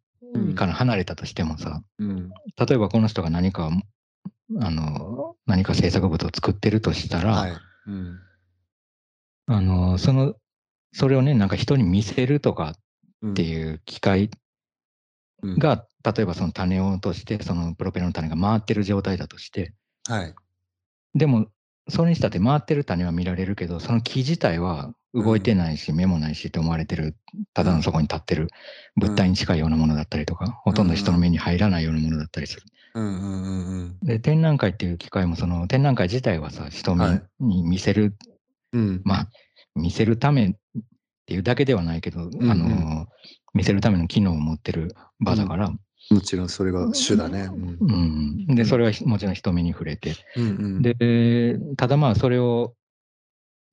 [0.54, 3.70] から離れたとしてもさ、うん、例えばこの人が何か、
[4.60, 7.52] あの、何か制作物を作ってるとしたら、はい。
[7.86, 8.18] うん、
[9.46, 10.34] あの、その、
[10.92, 12.74] それをね、なんか人に見せるとか
[13.26, 14.30] っていう機会
[15.42, 19.74] が、例えばその種を落として、そのプロペラの種が回ってる状態だとして、
[20.06, 20.34] はい。
[21.14, 21.46] でも、
[21.88, 27.16] それにしたって回ってる種は見られるけど、その木自体は動いてないし、目もないしって思われてる、
[27.54, 28.48] ただのそこに立ってる
[28.96, 32.62] 物体に近いようなものだったりとか、ほとんど人の目に入らないようなものだったりする。
[34.02, 36.94] で、展覧会っていう機会も、その展覧会自体はさ、人
[37.40, 38.16] に見せる、
[39.04, 39.28] まあ、
[39.74, 40.52] 見せるためっ
[41.26, 43.06] ていうだけではないけど、あの、
[43.54, 45.72] 見せるための機能を持ってる場だから、
[46.10, 47.48] もちろんそれが主だね。
[47.50, 50.48] うん、うん、で、それはもちろん人目に触れて、うんう
[50.80, 52.74] ん、で、ただまあ、それを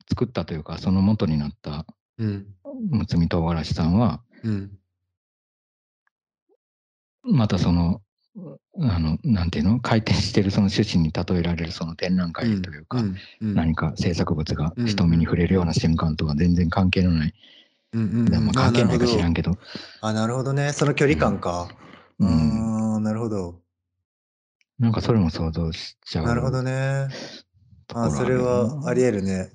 [0.10, 1.86] 作ったというか、その元になった
[2.18, 4.72] むつみ唐辛子さんは、うん、
[7.24, 8.02] またその、
[8.82, 9.80] あの、なんていうの？
[9.82, 17.34] 回転してるその趣旨に例えられるその展覧会というか、うんうん、何か制作物が人目に触れるような瞬間とは全然関係のない、
[17.94, 19.58] うんうん、関係ないか知らんけど。
[20.02, 20.72] あ、なるほどね。
[20.72, 21.68] その距離感か。
[21.70, 21.89] うん、
[22.22, 23.62] あなるほど。
[24.80, 26.26] なんかそれも想像しちゃう。
[26.26, 27.10] なるほどね。
[27.94, 29.50] あそれはあり得るね。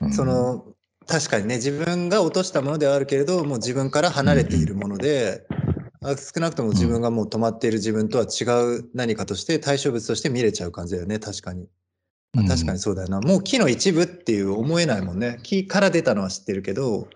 [0.00, 0.66] うん、その、
[1.06, 5.46] 確かにね、自分が落としたものではあるけれど、もう自分から離れているもので、
[6.02, 8.44] あ少なくとも自分がもう止まっている自分とは違
[8.78, 11.68] う何かとして対象物として見れちゃう感じだよね、確かに。
[12.32, 13.20] まあ、確かにそうだよな。
[13.20, 15.38] もう木の一部っていう思えないもんね。
[15.42, 17.08] 木から出たのは知ってるけど、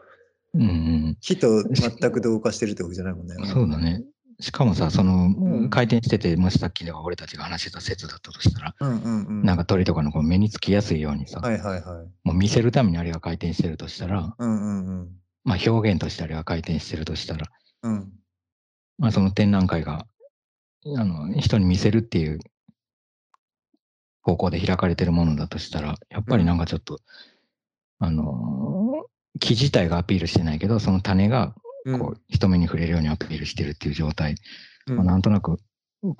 [0.54, 1.16] うんうん。
[1.20, 3.34] 木と全く同化してるってわけじゃないもんね。
[3.46, 4.02] そうだね。
[4.40, 9.42] しかもさ、その、回転してて、もしさっきでは俺たちが話してた説だったとしたら、うんうんうん。
[9.44, 12.08] なんか鳥とかのこう目につきやすいようにさ、はいはいはい。
[12.24, 15.08] もう見せるためにあれが回転してるとしたら、うんうんうん。
[15.44, 17.46] まあ表現としてあれが回転してるとしたら、
[17.82, 18.12] うん。
[18.98, 20.06] まあその展覧会が、
[20.96, 22.38] あの、人に見せるっていう
[24.22, 26.98] 方向で開かれてるものだとしたら、やっぱりなんかちょっと、
[27.98, 29.04] あの、
[29.38, 34.34] 木自体がアピールしてないけど、その種がうんこう人目に触れるようにアピールしてるっていう状態、
[34.86, 35.58] うんまあなんとなく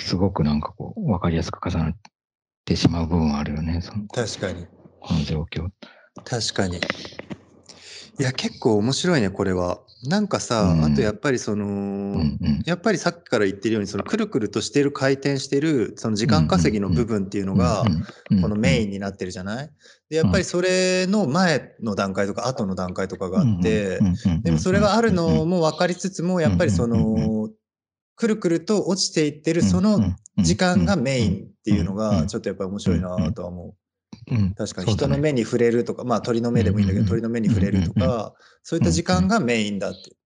[0.01, 1.97] すごくなんかこう分かりやすく重なっ
[2.65, 4.67] てしまう部分はあるよね、その確かに。
[5.01, 5.69] この状況。
[6.25, 6.81] 確かに。
[8.21, 9.81] いや、結構面白いね、これは。
[10.03, 17.85] なんかさ、うんあとやっぱりその、うんうんやっぱりさっきから言ってるように、そのくるくるとしてる回転してる、その時間稼ぎの部分っていうのが、
[18.43, 18.89] このメイン。
[18.89, 19.71] ンになってるじゃない？
[20.11, 23.99] で、やっぱりそれの前の段階とか後の段階とかがあって、
[24.43, 27.49] でもそれがあるのも分かりつつも、やっぱりその、
[28.17, 29.99] くるくると落ちていってるその
[30.39, 33.75] 時間がメインっていうのが、ちょっとやっぱり面白いなとは思う。
[34.31, 40.17] うん確かに人の目に触れるとか、まあ鳥の目でもいいんだけど、鳥の目に触れるとか、そういった時間がメインだって。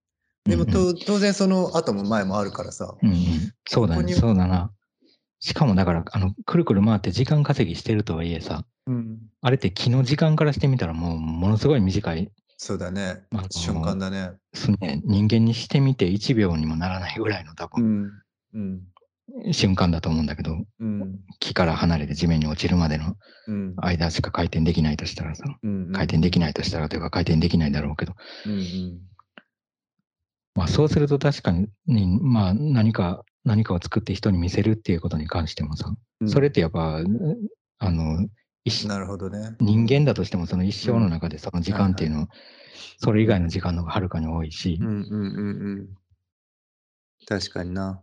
[0.45, 2.95] でもと当然その後も前もあるからさ。
[3.03, 3.17] うんうん
[3.67, 4.71] そうだね、そうだな。
[5.41, 13.45] しかもだから、あの、くるくる回って時間稼ぎしてるとはいえさ、うん、あれって気の時間からしてみたらもうものすごい短い、そうだねまあ。
[13.51, 14.33] 瞬間だね。
[14.55, 18.11] すね、人間にしてみて1秒にもならないぐらいの多う分、ん。
[18.55, 18.83] うん。
[19.53, 21.19] 瞬間だと思うんだけど、うん。
[21.41, 23.17] 木から離れて地面に落ちるまでの
[23.49, 23.75] うん。
[23.77, 25.93] 間しか回転できないとしたらさ、うん。
[25.93, 28.15] 回転できないとしたらというか回転できないだろうけど、
[28.47, 28.53] うん。
[28.53, 29.01] うん。
[30.55, 31.69] まあそうすると確かに、
[32.21, 35.89] まあ何か、何かを作って人に見せるっていうことに関してもさ、
[36.21, 37.01] うんそれってやっぱ、
[37.79, 38.27] あの、
[38.65, 39.57] 一なるほどね。
[39.61, 42.29] 人間だとしてもその一生の中でその時間っていうのは、
[42.99, 45.89] それ以外の時間の方がはるかに多いしうん、うんうんうん。
[47.27, 48.03] 確かにな。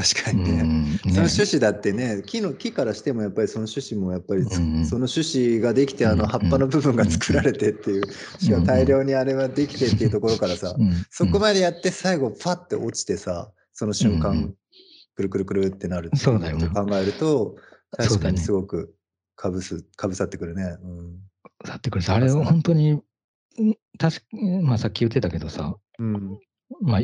[0.00, 0.62] 確かうにね。
[0.62, 4.82] ん、その趣旨だってね、木の木からしてもやっぱりその趣旨もやっぱりそ,、うんうん。
[4.82, 8.02] の趣旨ができてあの葉っぱの部分が作られてっていう、
[8.38, 14.54] しかも大量にあれはできてっていうところからさ、うんそこまでやって最後パッて落ちてさ、その瞬間、うんうん。
[15.16, 18.94] くるくるくるってなるって考えると、そう確かにすごく
[19.34, 20.76] かぶす、かぶさってくるね。
[20.80, 21.16] うん。
[21.64, 23.02] だってこれさ、あれ本当に、うん
[23.98, 24.22] 確か
[24.62, 26.38] まあさっき言ってたけどさ、うん。
[26.80, 27.00] まあ、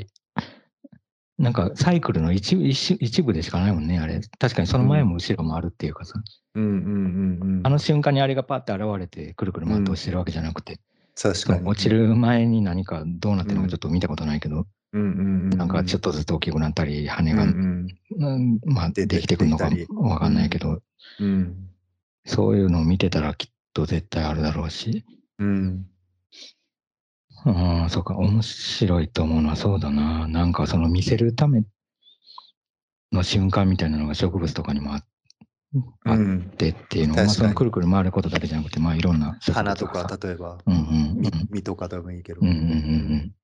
[1.39, 4.20] なんかサイクルの一部一一部でしかないもんね、あれ。
[4.39, 6.14] 確かにその前も後ろもあるっていうかさ、
[6.55, 7.61] うんうんうんうん。
[7.64, 10.78] あの瞬間にあれがパッて現れてくるくる回って落ちてるわけじゃなくて、
[11.16, 11.62] そ確かに。
[11.64, 15.11] の落ちる前に何かどうなってるのかちょっと見たことないけど、うんうんう
[15.47, 15.51] ん。
[15.51, 20.82] なんかちょっとずつ大きくなったり、羽が、うんうんうんまあできてくるのかわかんないけど、
[21.18, 21.68] うん。
[22.26, 25.05] そういうのを見てたらきっと絶対あるだろうし、
[25.41, 25.87] うん。
[27.47, 30.26] うん、そうか、面白いと思うのはそうだな。
[30.28, 31.62] なんかその見せるため
[33.12, 35.03] の瞬間みたいなのが植物とかにもあ
[36.05, 36.51] あっうん。
[36.57, 40.80] てっていうのは、まあ、確かにそのくるくる回ることだけじゃなくて、まあいろんな花とか例えば、うんうん
[41.53, 42.40] うんとかでもいいけど。
[42.40, 43.34] うんうんうんうん。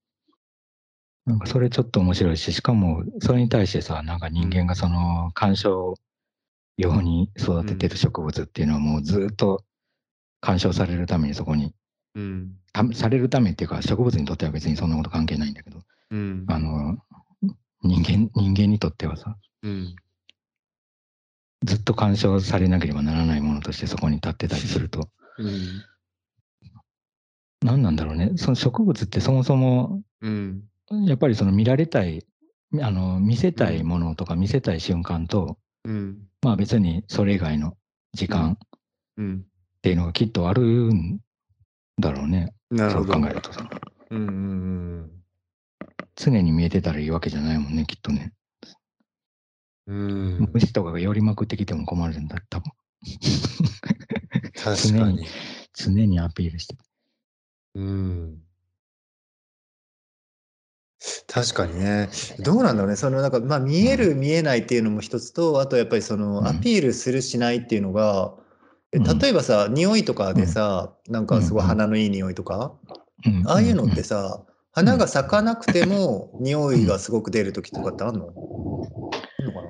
[1.26, 5.94] なんかそれちょっと面白いし、しかもそれに対してさ、なんか人間がその鑑賞
[6.76, 9.64] 用に育ててる植物っていうのはもうずっと
[10.40, 11.74] 鑑賞されるためにそこに、
[12.15, 12.57] うん。
[12.73, 15.81] たされるためっていうか植物にとっては別にそんなこと関係ないんだけど、
[16.11, 16.45] うん。
[16.49, 16.99] あの、
[17.83, 19.97] 人間、人間にとってはさ、うん。
[21.65, 25.09] ずっと鑑賞されなければならないものとしてそこに立ってたりすると、
[25.39, 25.83] うん。
[27.63, 28.33] 何なんだろうね。
[28.37, 30.65] その植物ってそもそも、うん。
[31.07, 32.25] やっぱりその見られたい、
[32.81, 36.19] あの、見せたいものとか見せたい瞬間と、うん。
[36.43, 37.77] まあ別にそれ以外の
[38.15, 38.59] 時間っ
[39.19, 39.45] うん。
[39.83, 41.21] ていうのがきっとあるん
[42.01, 42.53] だろうね。
[42.70, 43.14] そうなるほど。
[43.14, 43.68] 考えるとさ。
[44.11, 45.11] うんうん
[46.16, 48.34] 常に見えてたらいいわけじゃないもんね、きっとね。
[49.86, 49.96] うん。
[49.96, 50.05] う
[50.42, 50.51] ん。
[50.53, 52.70] 虫とかが寄りまくってきても困るんだ、多分。
[54.55, 55.26] 確かに。
[55.74, 56.76] 常にアピールして。
[57.74, 58.42] うん。
[61.26, 62.11] 確かにね。
[62.40, 62.96] どうなんだろうね。
[62.96, 68.34] そのなんか、まあ見える見えないっていうのも一つと、あとやっぱりそうんのアピールするしないっていうのが、
[68.93, 72.76] 例えばさ、匂いとかでさ、なんかすごいうんうん鼻のいい匂いとか、
[73.26, 73.43] うん。
[73.49, 78.34] ああいうのってさ、花が咲かなくても匂いがすごく出る時とかってあんの？
[79.38, 79.68] あんのかな？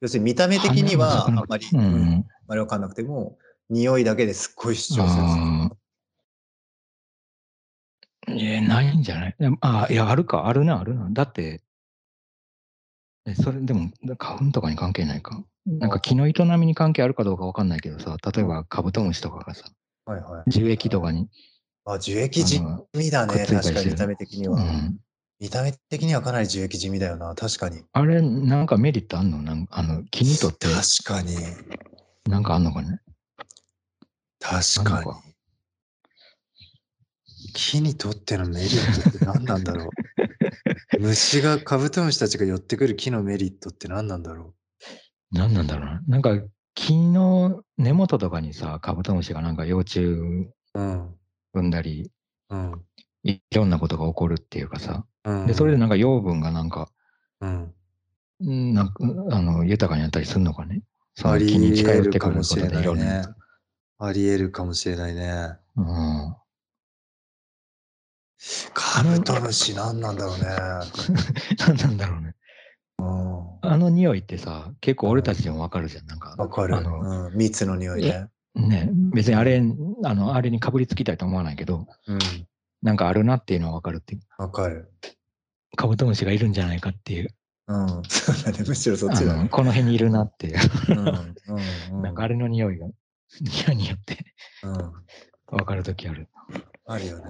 [0.00, 1.80] 要するに見た目的にはあんまり、うん。
[1.80, 2.02] ううん。
[2.20, 3.38] ん、あれわかんなくても、
[3.70, 5.24] 匂いだけですっごい主張する。
[5.24, 5.76] あー
[8.28, 9.36] えないんじゃない？
[9.60, 11.08] あ、いや、あるか、あるな、あるな。
[11.10, 11.62] だって、
[13.26, 15.44] えそれでも、花粉とかに関係ないか。
[15.66, 19.64] なんか木の営みに関係あるかどうかわかんないけどさ、例えばカブトムシとかがさ、
[20.04, 21.28] はいはい、樹液とかに。
[21.86, 22.60] あ、樹液地
[22.94, 24.56] 味だね、確かに見た目的には。
[24.56, 24.98] うん、
[25.40, 27.82] 見た目的にはかなり樹液地味だよな、確かに。
[27.92, 29.42] あれ、なんかメリットあんの？
[29.42, 30.66] なんあの木にとって。
[30.66, 31.36] 確かに。
[32.28, 33.00] なんかあんのかね？
[34.40, 35.34] 確かに。
[37.54, 39.88] 木にとってのメリットって何なんだろう？
[41.00, 44.54] 虫が、カブトムシたちが寄ってくる木のメリットって何なんだろう？
[45.32, 46.00] 何なんだろうな。
[46.06, 46.38] なんか
[46.74, 50.00] 木の根元とかにさ、カブトムシがなんか幼虫
[50.74, 51.14] 産
[51.56, 52.10] んだり、
[52.50, 52.82] うん、
[53.22, 56.90] いろんなことが起こるっていうかさ、うん、でそれでなんか養分がなんか、
[57.40, 57.74] うん、
[58.40, 58.94] なんか
[59.30, 60.82] あの豊かになったりするのかね。
[61.14, 63.36] その木に近寄ってくることでいろんな。
[63.98, 65.56] ありえるかもしれないね。
[65.76, 66.36] うん。
[68.74, 70.44] カブトムシ何なんだろうね。
[71.58, 72.34] 何なんだろうね。
[73.72, 76.06] あの匂いってさ、結構俺たちでもわかるじゃん。
[76.06, 76.34] なんか。
[76.38, 76.76] わかる。
[76.76, 78.28] あの、うん、蜜の匂いね。
[78.54, 79.60] ね、別にあれ、
[80.04, 82.18] あの、あれにかぶりつきたいと思わないけど、うん、
[82.82, 84.20] なんかあるなっていうのはわかるっていう。
[84.38, 84.92] わかる。
[85.76, 87.34] カブトムシがいるんじゃないかっていう。
[87.66, 88.64] うん、そうだね。
[88.66, 90.58] むしろそっちだ、ね、この辺にいるなっていう。
[90.90, 91.34] うんうん
[91.94, 92.86] うん、なんかあれの匂いが、
[93.40, 94.18] 匂いによって、
[94.62, 96.28] うん、わかるときある。
[96.86, 97.24] あるよね。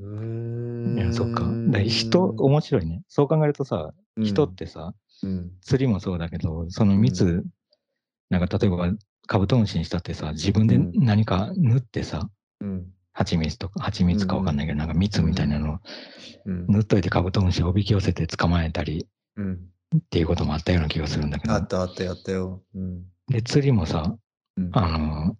[0.00, 0.98] うん。
[0.98, 1.44] いや、そっか。
[1.68, 3.02] だ人、面白いね。
[3.08, 7.44] そう考えるとさ、人ってさ、うん、釣りもそうだけど、その蜜、うん、
[8.30, 8.92] なんか例えば
[9.26, 12.28] カブトムシにしたってさ、自分で何か縫ってさ、
[12.60, 15.78] うん、蜂蜜とか、蜂蜜かわかんないけど、なんか蜜みたいなのを
[16.46, 19.06] 縫っといてカブトムシをおびき寄せて捕まえたり、
[19.36, 19.54] うん、
[19.96, 21.54] っていうこともあったような気がするんだけど。
[21.54, 22.62] あったあったやったよ。
[22.74, 24.16] うん、で、釣りもさ、
[24.72, 25.36] あの、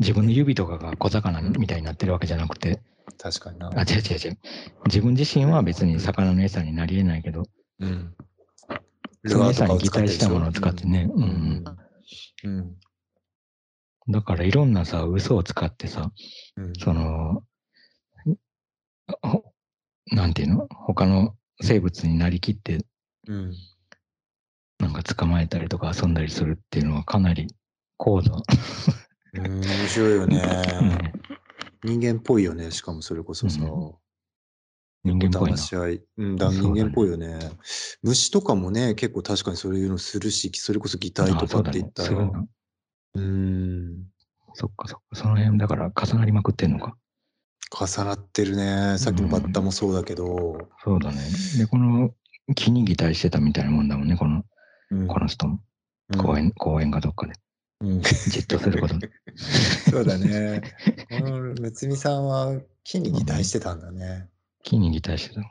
[0.00, 2.80] 自分の指とかが小魚みたいになってるわけじゃなくて、
[3.18, 3.68] 確かにな。
[3.68, 4.38] あ、違う違う違う。
[4.86, 7.44] 自分自身は別に魚の餌になり得ないけど、
[7.84, 8.14] うん。
[9.26, 11.08] その餌に擬態したものを使ってね。
[11.14, 11.64] うん。
[12.44, 12.76] うん。
[14.08, 16.12] だからいろんなさ、嘘を使ってさ、
[16.56, 17.42] うん、その、
[20.12, 20.68] なんていうの？
[20.70, 22.84] 他の生物になりきって、
[23.26, 23.52] うん、
[24.78, 27.46] なんか捕まえたりとか遊んだりするっていうのはかなり
[27.96, 28.42] 高度。
[29.34, 30.42] うん、面白いよね。
[31.84, 33.60] う ん、人間っぽいよね、しかもそれこそさ。
[35.04, 35.56] 人間っぽいな。
[35.56, 36.02] し合い。
[36.16, 37.38] うん、だ人間っぽいよね。
[38.02, 42.30] 虫とかもね、結構確かにそういうのするし、それこそ擬態とかって言ったら。
[43.14, 44.06] うん。
[44.54, 45.16] そっかそっか。
[45.16, 46.96] その辺だから重なりまくってんのか。
[47.70, 48.96] 重なってるね。
[48.98, 50.68] さっきのバッタもそうだけど。
[50.82, 51.18] そうだね。
[51.58, 52.14] で、この
[52.54, 54.42] 木に擬態してたみたいなもんだもんね、この、
[54.90, 55.60] うん、この人も。
[56.16, 57.32] 公園、公園がどっかで。
[57.80, 58.94] うん、じっとすること
[59.90, 60.62] そうだね。
[61.10, 64.28] このむつみさんは木に擬態してたんだね。
[64.64, 65.42] 木に擬態してた。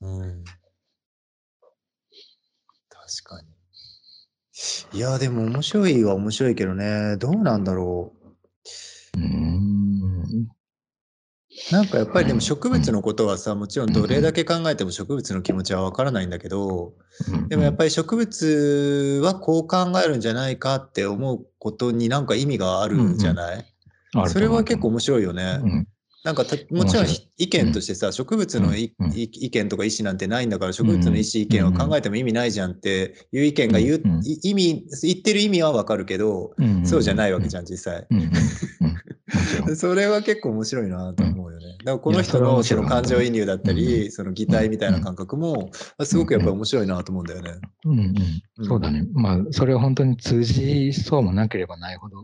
[0.00, 0.44] うん。
[2.88, 3.48] 確かに。
[4.92, 8.14] いや、でも面白いは面白いけどね、どうなんだろ
[9.16, 9.18] う。
[9.18, 10.48] うん。
[11.72, 16.94] なんかやっぱりでも植物のことはさ、もちろんどれだけ考えても植物の気持ちはわからないんだけど、
[17.48, 23.66] でもやっぱり植物はこう考えるんじゃないかって思うことになんか意味があるじゃない、
[24.28, 25.60] それは結構面白いよね。
[26.22, 27.06] なんかもちろん
[27.38, 28.92] 意見としてさ、植物の意
[29.50, 34.02] 見とか意思なんてないんだから、植物の意思意見は考えても意味ないじゃんっていう意見が言う、
[34.42, 36.52] 意味、言ってる意味はわかるけど、
[36.84, 38.06] そうじゃないわけじゃん、実際。
[39.76, 41.76] それは結構面白いなと思うよね。
[41.78, 45.70] だからこの人のその感情移入だったり、その擬態みたいな感覚も、
[46.02, 47.52] すごくやっぱり面白いなと思うんだよね。
[47.84, 48.02] うんう
[48.62, 48.64] ん。
[48.64, 49.06] そうだね。
[49.12, 52.22] まあ、それは本当に通じそうもなければないほど、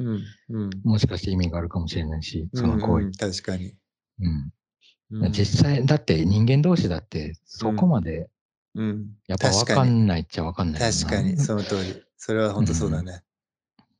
[0.85, 3.11] もしかして意味があるかもしれないし、その行為。
[3.13, 3.75] 確かに。
[4.21, 5.33] うん。
[5.33, 8.29] 実際、だって人間同士だってそこまで、
[8.75, 9.17] うん。
[9.27, 12.03] やっぱ分かんないっちゃ分かんない確かに、その通り。
[12.17, 13.23] それは本当そうだね。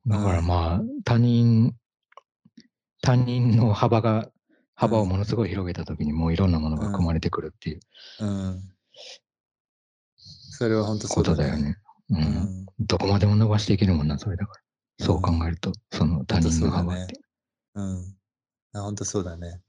[0.07, 1.75] だからまあ、他人、
[3.03, 4.31] 他人の幅が、
[4.75, 7.81] 幅をものすごい広げたときにもういろんなものが組まれてくるっていう。
[8.21, 8.63] うん。
[10.19, 11.79] それは本当そうだだよね。
[12.11, 12.67] うん。
[12.81, 15.05] どこまでも伸ばしていけるもんな、それだから。
[15.05, 17.21] そう考えると、その他人の幅って。
[17.75, 18.17] うん。
[18.73, 19.61] 本当そうだね。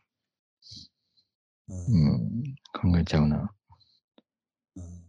[1.69, 3.51] うん、考えちゃうな。
[4.75, 5.07] うん。